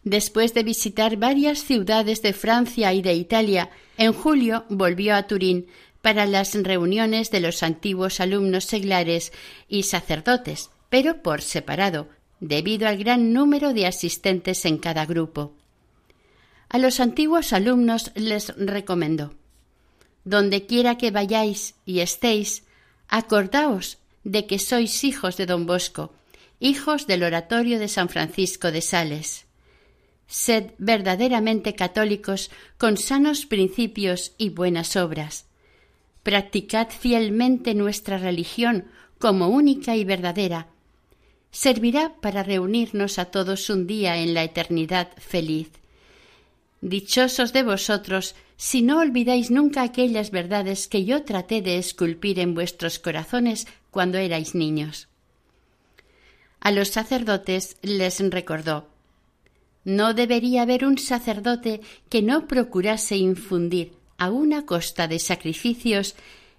[0.05, 5.67] Después de visitar varias ciudades de Francia y de Italia, en julio volvió a Turín
[6.01, 9.33] para las reuniones de los antiguos alumnos seglares
[9.69, 12.09] y sacerdotes, pero por separado,
[12.41, 15.55] debido al gran número de asistentes en cada grupo.
[16.69, 19.35] A los antiguos alumnos les recomendó
[20.25, 22.65] Donde quiera que vayáis y estéis,
[23.09, 26.13] acordaos de que sois hijos de don Bosco,
[26.59, 29.42] hijos del oratorio de San Francisco de Sales.
[30.33, 35.45] Sed verdaderamente católicos con sanos principios y buenas obras.
[36.23, 38.87] Practicad fielmente nuestra religión
[39.19, 40.69] como única y verdadera,
[41.51, 45.71] servirá para reunirnos a todos un día en la eternidad feliz.
[46.81, 52.55] Dichosos de vosotros si no olvidáis nunca aquellas verdades que yo traté de esculpir en
[52.55, 55.09] vuestros corazones cuando erais niños.
[56.59, 58.92] A los sacerdotes les recordó
[59.85, 66.15] No debería haber un sacerdote que no procurase infundir, a una costa de sacrificios,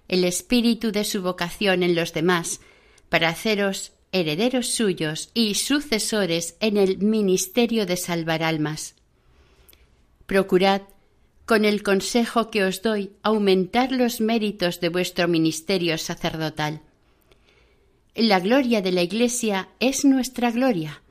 [0.08, 2.60] el espíritu de su vocación en los demás,
[3.08, 8.96] para haceros herederos suyos y sucesores en el ministerio de salvar almas.
[10.26, 10.82] Procurad,
[11.46, 16.82] con el consejo que os doy, aumentar los méritos de vuestro ministerio sacerdotal.
[18.14, 21.02] La gloria de la Iglesia es nuestra gloria,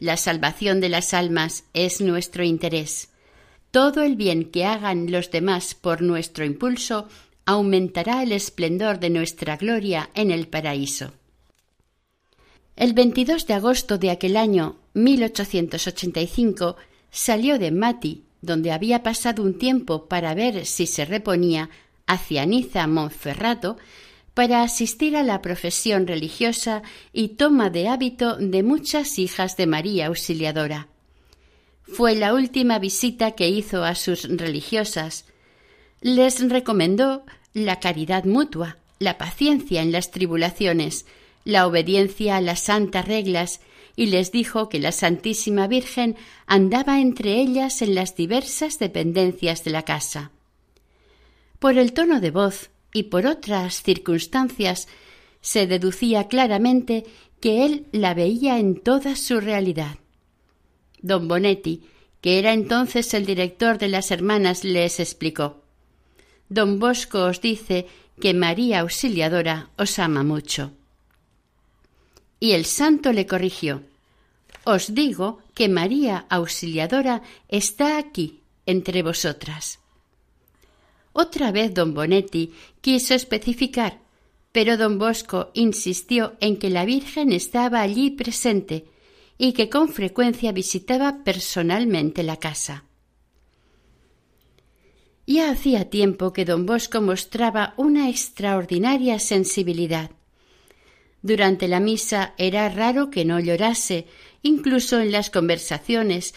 [0.00, 3.10] la salvación de las almas es nuestro interés.
[3.70, 7.06] Todo el bien que hagan los demás por nuestro impulso
[7.44, 11.12] aumentará el esplendor de nuestra gloria en el paraíso.
[12.76, 16.76] El 22 de agosto de aquel año 1885
[17.10, 21.68] salió de Mati, donde había pasado un tiempo para ver si se reponía,
[22.06, 23.76] hacia Niza Monferrato,
[24.40, 26.82] para asistir a la profesión religiosa
[27.12, 30.88] y toma de hábito de muchas hijas de María Auxiliadora.
[31.82, 35.26] Fue la última visita que hizo a sus religiosas.
[36.00, 41.04] Les recomendó la caridad mutua, la paciencia en las tribulaciones,
[41.44, 43.60] la obediencia a las santas reglas
[43.94, 46.16] y les dijo que la Santísima Virgen
[46.46, 50.30] andaba entre ellas en las diversas dependencias de la casa.
[51.58, 54.88] Por el tono de voz y por otras circunstancias
[55.40, 57.04] se deducía claramente
[57.40, 59.96] que él la veía en toda su realidad.
[61.00, 61.84] Don Bonetti,
[62.20, 65.62] que era entonces el director de las hermanas, les explicó
[66.48, 67.86] Don Bosco os dice
[68.20, 70.72] que María Auxiliadora os ama mucho.
[72.38, 73.82] Y el santo le corrigió
[74.64, 79.79] Os digo que María Auxiliadora está aquí, entre vosotras.
[81.12, 84.00] Otra vez don Bonetti quiso especificar,
[84.52, 88.86] pero don Bosco insistió en que la Virgen estaba allí presente
[89.38, 92.84] y que con frecuencia visitaba personalmente la casa.
[95.26, 100.10] Ya hacía tiempo que don Bosco mostraba una extraordinaria sensibilidad.
[101.22, 104.06] Durante la misa era raro que no llorase,
[104.42, 106.34] incluso en las conversaciones.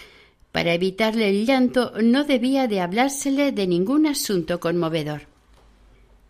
[0.54, 5.24] Para evitarle el llanto no debía de hablársele de ningún asunto conmovedor.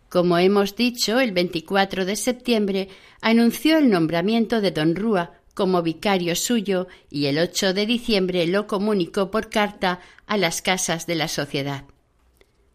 [0.08, 2.88] Como hemos dicho, el 24 de septiembre
[3.20, 8.66] anunció el nombramiento de don Rúa como vicario suyo y el 8 de diciembre lo
[8.66, 11.84] comunicó por carta a las casas de la sociedad.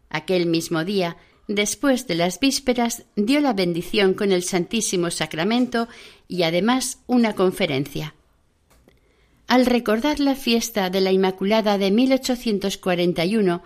[0.08, 1.16] Aquel mismo día,
[1.48, 5.88] después de las vísperas, dio la bendición con el Santísimo Sacramento
[6.28, 8.14] y además una conferencia.
[9.50, 13.64] Al recordar la fiesta de la Inmaculada de 1841,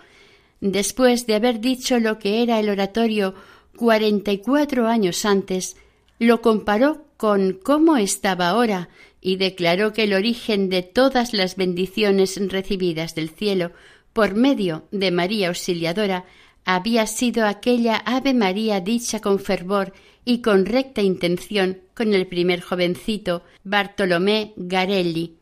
[0.59, 3.35] después de haber dicho lo que era el oratorio
[3.77, 5.77] cuarenta y cuatro años antes,
[6.17, 8.89] lo comparó con cómo estaba ahora
[9.21, 13.71] y declaró que el origen de todas las bendiciones recibidas del cielo
[14.11, 16.25] por medio de María Auxiliadora
[16.63, 19.93] había sido aquella Ave María dicha con fervor
[20.25, 25.37] y con recta intención con el primer jovencito Bartolomé Garelli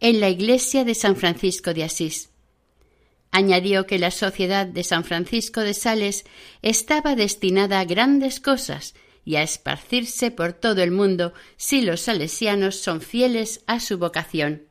[0.00, 2.30] en la iglesia de San Francisco de Asís.
[3.30, 6.24] Añadió que la sociedad de San Francisco de Sales
[6.62, 8.94] estaba destinada a grandes cosas
[9.24, 14.62] y a esparcirse por todo el mundo si los salesianos son fieles a su vocación.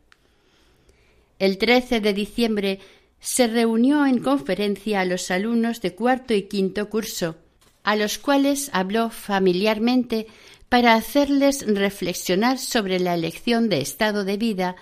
[1.38, 2.80] El 13 de diciembre
[3.22, 7.38] se reunió en conferencia a los alumnos de cuarto y quinto curso,
[7.84, 10.28] a los cuales habló familiarmente
[10.68, 14.76] para hacerles reflexionar sobre la elección de estado de vida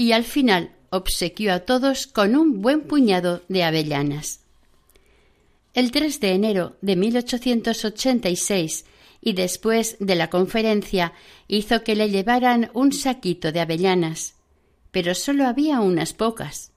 [0.00, 4.40] y al final obsequió a todos con un buen puñado de avellanas.
[5.74, 8.86] El 3 de enero de 1886
[9.20, 11.12] y después de la conferencia
[11.48, 14.36] hizo que le llevaran un saquito de avellanas,
[14.90, 16.72] pero sólo había unas pocas.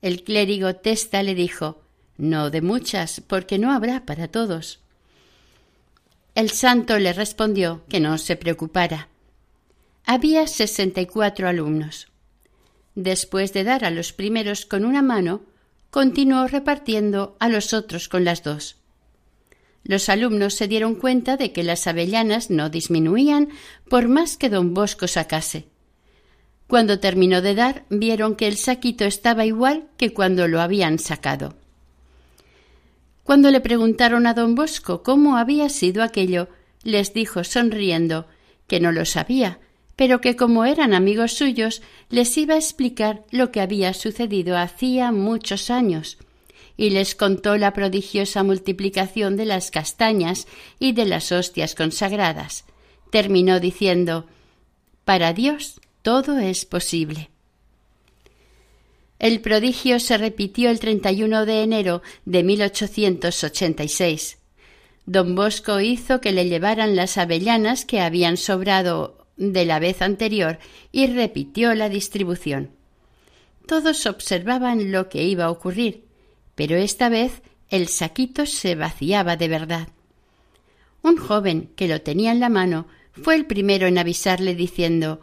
[0.00, 1.82] El clérigo Testa le dijo
[2.16, 4.80] No de muchas, porque no habrá para todos.
[6.34, 9.08] El santo le respondió que no se preocupara.
[10.06, 12.08] Había sesenta y cuatro alumnos.
[12.94, 15.42] Después de dar a los primeros con una mano,
[15.90, 18.76] continuó repartiendo a los otros con las dos.
[19.84, 23.50] Los alumnos se dieron cuenta de que las avellanas no disminuían
[23.88, 25.66] por más que don Bosco sacase.
[26.66, 31.54] Cuando terminó de dar, vieron que el saquito estaba igual que cuando lo habían sacado.
[33.22, 36.48] Cuando le preguntaron a don Bosco cómo había sido aquello,
[36.82, 38.26] les dijo sonriendo
[38.66, 39.58] que no lo sabía,
[39.96, 45.12] pero que como eran amigos suyos les iba a explicar lo que había sucedido hacía
[45.12, 46.18] muchos años,
[46.76, 50.48] y les contó la prodigiosa multiplicación de las castañas
[50.80, 52.64] y de las hostias consagradas.
[53.10, 54.26] Terminó diciendo
[55.04, 57.30] Para Dios todo es posible.
[59.20, 64.38] El prodigio se repitió el 31 de enero de 1886.
[65.06, 70.58] Don Bosco hizo que le llevaran las avellanas que habían sobrado de la vez anterior
[70.92, 72.70] y repitió la distribución.
[73.66, 76.04] Todos observaban lo que iba a ocurrir,
[76.54, 79.88] pero esta vez el saquito se vaciaba de verdad.
[81.02, 85.20] Un joven que lo tenía en la mano fue el primero en avisarle diciendo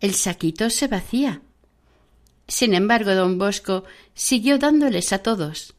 [0.00, 1.42] El saquito se vacía.
[2.48, 3.84] Sin embargo, don Bosco
[4.14, 5.74] siguió dándoles a todos.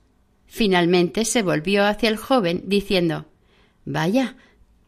[0.48, 3.26] Finalmente se volvió hacia el joven diciendo
[3.86, 4.38] Vaya,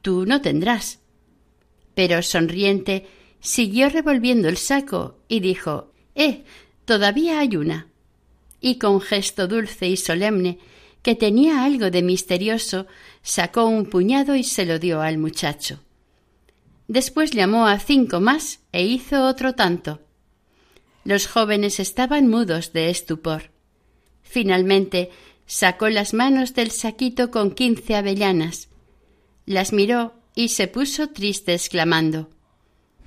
[0.02, 1.00] tú no tendrás
[1.96, 3.08] pero sonriente
[3.40, 6.44] siguió revolviendo el saco y dijo Eh,
[6.86, 7.88] todavía hay una.
[8.62, 10.60] Y con gesto dulce y solemne,
[11.02, 12.88] que tenía algo de misterioso,
[13.22, 15.80] sacó un puñado y se lo dio al muchacho.
[16.88, 20.02] Después llamó a cinco más e hizo otro tanto.
[21.04, 23.52] Los jóvenes estaban mudos de estupor.
[24.24, 25.12] Finalmente
[25.46, 28.70] sacó las manos del saquito con quince avellanas,
[29.46, 32.30] las miró y se puso triste exclamando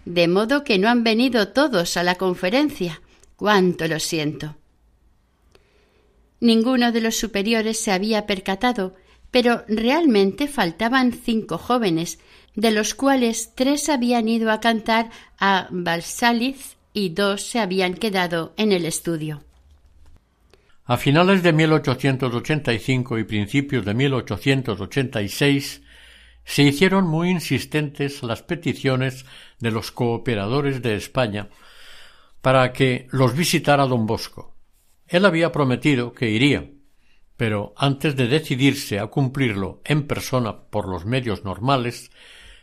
[0.05, 3.03] De modo que no han venido todos a la conferencia.
[3.37, 4.57] cuánto lo siento.
[6.41, 8.97] Ninguno de los superiores se había percatado,
[9.31, 12.19] pero realmente faltaban cinco jóvenes,
[12.55, 18.55] de los cuales tres habían ido a cantar a Balsaliz y dos se habían quedado
[18.57, 19.45] en el estudio.
[20.85, 25.83] A finales de 1885 y principios de 1886
[26.49, 29.27] se hicieron muy insistentes las peticiones
[29.59, 31.51] de los cooperadores de España
[32.41, 34.57] para que los visitara don Bosco.
[35.07, 36.71] Él había prometido que iría,
[37.37, 42.11] pero antes de decidirse a cumplirlo en persona por los medios normales,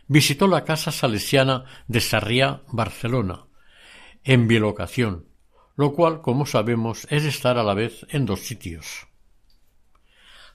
[0.08, 3.46] visitó la casa salesiana de Sarriá, Barcelona,
[4.24, 5.28] en bilocación,
[5.76, 9.06] lo cual, como sabemos, es estar a la vez en dos sitios.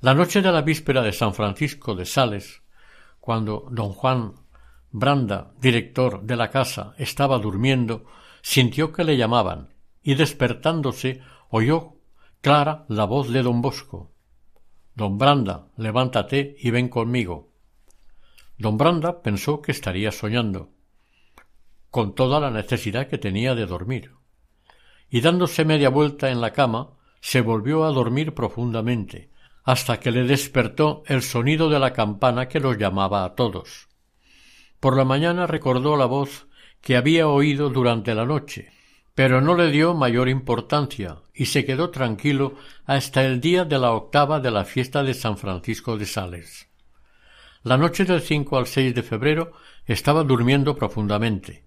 [0.01, 2.61] La noche de la víspera de San Francisco de Sales,
[3.21, 4.33] cuando don Juan
[4.89, 8.03] Branda, director de la casa, estaba durmiendo,
[8.41, 11.93] sintió que le llamaban, y despertándose oyó
[12.41, 14.11] clara la voz de don Bosco.
[14.95, 17.53] Don Branda, levántate y ven conmigo.
[18.57, 20.71] Don Branda pensó que estaría soñando,
[21.89, 24.11] con toda la necesidad que tenía de dormir.
[25.09, 29.30] Y dándose media vuelta en la cama, se volvió a dormir profundamente,
[29.63, 33.87] hasta que le despertó el sonido de la campana que los llamaba a todos.
[34.79, 36.47] Por la mañana recordó la voz
[36.81, 38.71] que había oído durante la noche,
[39.13, 42.55] pero no le dio mayor importancia y se quedó tranquilo
[42.85, 46.67] hasta el día de la octava de la fiesta de San Francisco de Sales.
[47.63, 49.53] La noche del cinco al seis de febrero
[49.85, 51.63] estaba durmiendo profundamente,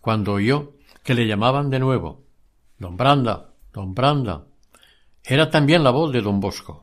[0.00, 0.72] cuando oyó
[1.04, 2.24] que le llamaban de nuevo.
[2.78, 4.46] Don Branda, don Branda.
[5.22, 6.81] Era también la voz de don Bosco.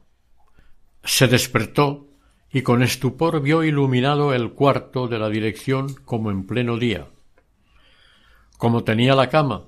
[1.03, 2.07] Se despertó
[2.51, 7.07] y con estupor vio iluminado el cuarto de la dirección como en pleno día.
[8.57, 9.65] Como tenía la cama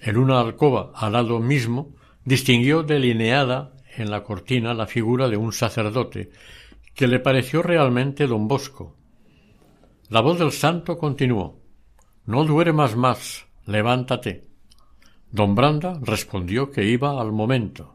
[0.00, 1.94] en una alcoba al lado mismo,
[2.24, 6.30] distinguió delineada en la cortina la figura de un sacerdote,
[6.94, 8.96] que le pareció realmente don Bosco.
[10.08, 11.60] La voz del santo continuó
[12.26, 14.48] No duermas más, levántate.
[15.30, 17.94] Don Branda respondió que iba al momento.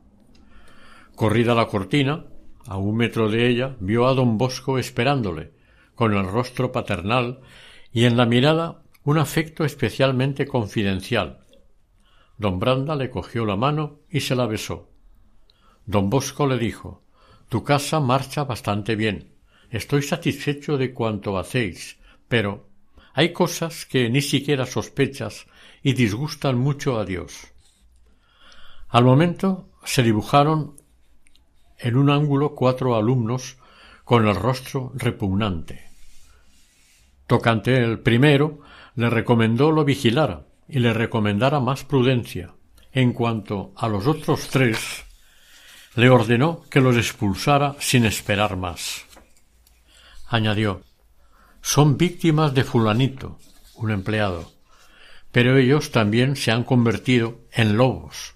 [1.15, 2.25] Corrida la cortina,
[2.67, 5.53] a un metro de ella, vio a don Bosco esperándole,
[5.95, 7.41] con el rostro paternal
[7.91, 11.45] y en la mirada un afecto especialmente confidencial,
[12.37, 14.89] Don Branda le cogió la mano y se la besó.
[15.85, 17.03] Don Bosco le dijo
[17.47, 19.35] Tu casa marcha bastante bien.
[19.69, 21.97] Estoy satisfecho de cuanto hacéis,
[22.27, 22.67] pero
[23.13, 25.47] hay cosas que ni siquiera sospechas
[25.81, 27.53] y disgustan mucho a Dios.
[28.89, 30.75] Al momento se dibujaron
[31.79, 33.57] en un ángulo cuatro alumnos
[34.03, 35.89] con el rostro repugnante.
[37.27, 38.59] Tocante el primero,
[38.95, 42.53] le recomendó lo vigilara, y le recomendara más prudencia.
[42.91, 45.03] En cuanto a los otros tres,
[45.95, 49.05] le ordenó que los expulsara sin esperar más.
[50.27, 50.81] Añadió
[51.61, 53.37] Son víctimas de fulanito,
[53.75, 54.51] un empleado,
[55.31, 58.34] pero ellos también se han convertido en lobos.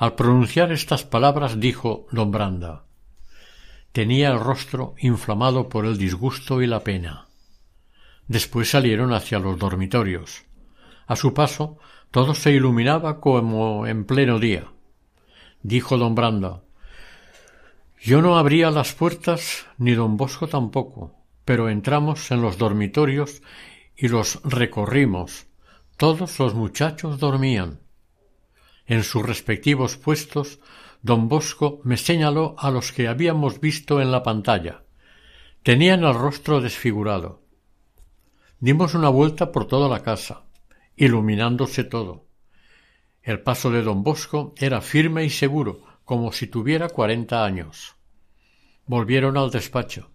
[0.00, 2.84] Al pronunciar estas palabras dijo don Branda
[3.92, 7.26] Tenía el rostro inflamado por el disgusto y la pena.
[8.26, 10.46] Después salieron hacia los dormitorios.
[11.06, 11.76] A su paso,
[12.10, 14.72] todo se iluminaba como en pleno día.
[15.62, 16.62] Dijo don Branda
[18.00, 23.42] Yo no abría las puertas, ni don Bosco tampoco, pero entramos en los dormitorios
[23.94, 25.46] y los recorrimos.
[25.98, 27.80] Todos los muchachos dormían.
[28.90, 30.58] En sus respectivos puestos,
[31.00, 34.82] don Bosco me señaló a los que habíamos visto en la pantalla.
[35.62, 37.40] Tenían el rostro desfigurado.
[38.58, 40.42] Dimos una vuelta por toda la casa
[40.96, 42.26] iluminándose todo.
[43.22, 47.94] El paso de don Bosco era firme y seguro, como si tuviera cuarenta años.
[48.86, 50.10] Volvieron al despacho.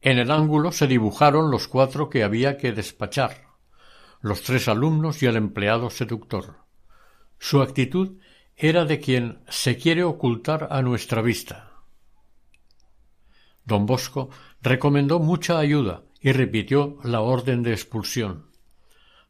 [0.00, 3.48] En el ángulo se dibujaron los cuatro que había que despachar,
[4.20, 6.59] los tres alumnos y el empleado seductor.
[7.42, 8.18] Su actitud
[8.54, 11.72] era de quien se quiere ocultar a nuestra vista.
[13.64, 14.28] Don Bosco
[14.60, 18.50] recomendó mucha ayuda y repitió la orden de expulsión.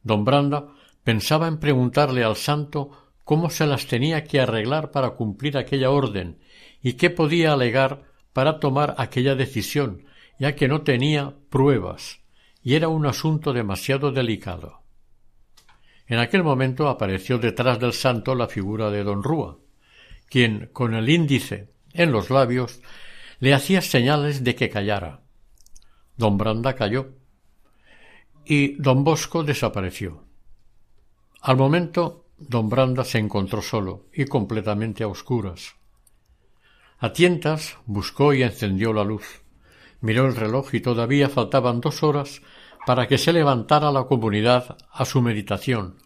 [0.03, 2.91] Don Branda pensaba en preguntarle al santo
[3.25, 6.41] cómo se las tenía que arreglar para cumplir aquella orden
[6.83, 8.03] y qué podía alegar
[8.33, 10.05] para tomar aquella decisión,
[10.39, 12.21] ya que no tenía pruebas
[12.63, 14.81] y era un asunto demasiado delicado.
[16.11, 19.59] En aquel momento apareció detrás del santo la figura de don Rúa,
[20.29, 22.81] quien, con el índice en los labios,
[23.39, 25.21] le hacía señales de que callara.
[26.17, 27.13] Don Branda calló
[28.45, 30.25] y don Bosco desapareció.
[31.43, 35.77] Al momento, don Branda se encontró solo y completamente a oscuras.
[36.99, 39.43] A tientas buscó y encendió la luz.
[40.01, 42.43] Miró el reloj y todavía faltaban dos horas
[42.91, 46.03] para que se levantara la comunidad a su meditación.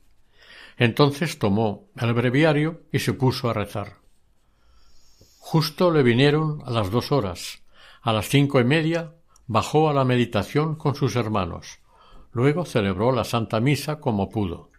[0.77, 4.01] Entonces tomó el breviario y se puso a rezar.
[5.39, 7.63] Justo le vinieron a las dos horas.
[8.03, 9.15] A las cinco y media
[9.47, 11.79] bajó a la meditación con sus hermanos.
[12.33, 14.71] Luego celebró la Santa Misa como pudo.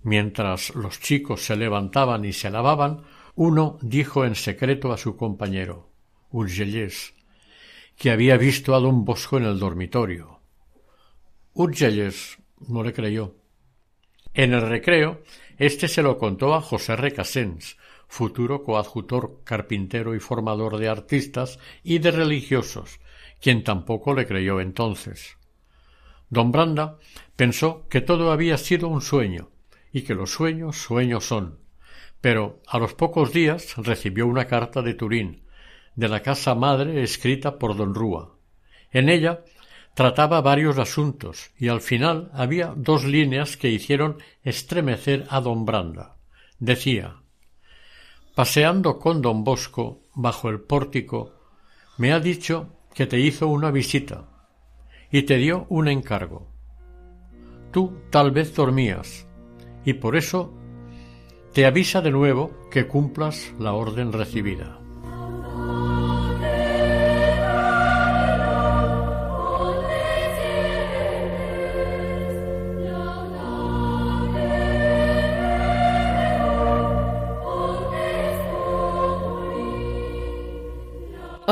[0.00, 3.02] Mientras los chicos se levantaban y se lavaban,
[3.34, 5.90] uno dijo en secreto a su compañero,
[6.30, 7.12] Urgellés,
[7.98, 10.41] que había visto a don Bosco en el dormitorio.
[11.54, 12.38] Urgellés
[12.68, 13.34] no le creyó.
[14.34, 15.22] En el recreo,
[15.58, 17.76] éste se lo contó a José Recasens,
[18.08, 23.00] futuro coadjutor carpintero y formador de artistas y de religiosos,
[23.40, 25.36] quien tampoco le creyó entonces.
[26.30, 26.98] Don Branda
[27.36, 29.50] pensó que todo había sido un sueño,
[29.92, 31.58] y que los sueños sueños son.
[32.22, 35.42] Pero a los pocos días recibió una carta de Turín,
[35.96, 38.36] de la casa madre escrita por don Rúa.
[38.90, 39.44] En ella
[39.94, 46.16] Trataba varios asuntos y al final había dos líneas que hicieron estremecer a don Branda.
[46.58, 47.16] Decía
[48.34, 51.34] Paseando con don Bosco bajo el pórtico,
[51.98, 54.28] me ha dicho que te hizo una visita
[55.10, 56.48] y te dio un encargo.
[57.70, 59.26] Tú tal vez dormías
[59.84, 60.54] y por eso
[61.52, 64.81] te avisa de nuevo que cumplas la orden recibida.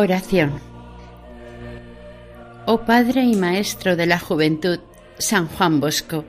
[0.00, 0.58] Oración.
[2.64, 4.80] Oh Padre y Maestro de la Juventud,
[5.18, 6.24] San Juan Bosco,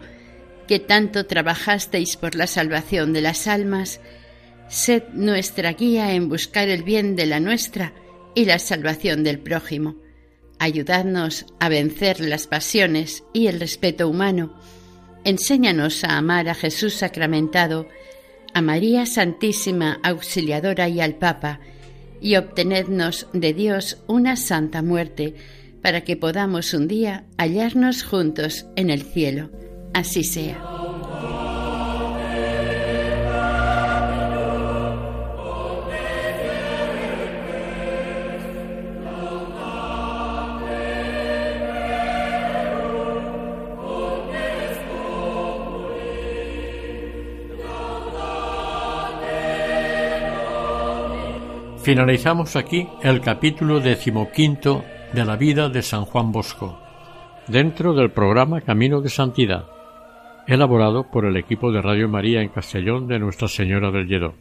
[0.67, 4.01] que tanto trabajasteis por la salvación de las almas,
[4.67, 7.93] sed nuestra guía en buscar el bien de la nuestra
[8.35, 9.95] y la salvación del prójimo.
[10.59, 14.53] Ayudadnos a vencer las pasiones y el respeto humano.
[15.23, 17.87] Enséñanos a amar a Jesús sacramentado,
[18.53, 21.61] a María Santísima Auxiliadora y al Papa,
[22.21, 25.35] y obtenednos de Dios una santa muerte,
[25.81, 29.49] para que podamos un día hallarnos juntos en el cielo.
[29.93, 30.90] Así sea.
[51.83, 56.79] Finalizamos aquí el capítulo decimoquinto de la vida de San Juan Bosco,
[57.47, 59.65] dentro del programa Camino de Santidad,
[60.45, 64.35] elaborado por el equipo de Radio María en Castellón de Nuestra Señora del Lledó.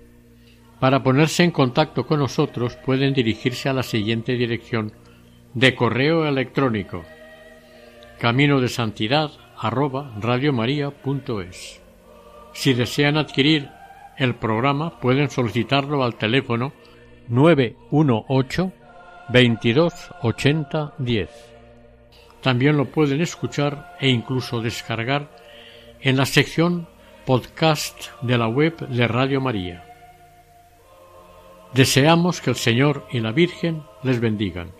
[0.80, 4.92] Para ponerse en contacto con nosotros pueden dirigirse a la siguiente dirección
[5.54, 7.04] de correo electrónico
[8.20, 9.30] camino de santidad
[12.52, 13.70] Si desean adquirir
[14.18, 16.72] el programa pueden solicitarlo al teléfono
[17.30, 18.72] 918
[19.28, 21.30] 22 80 10.
[22.42, 25.30] También lo pueden escuchar e incluso descargar
[26.00, 26.88] en la sección
[27.24, 29.84] podcast de la web de Radio María.
[31.72, 34.79] Deseamos que el Señor y la Virgen les bendigan.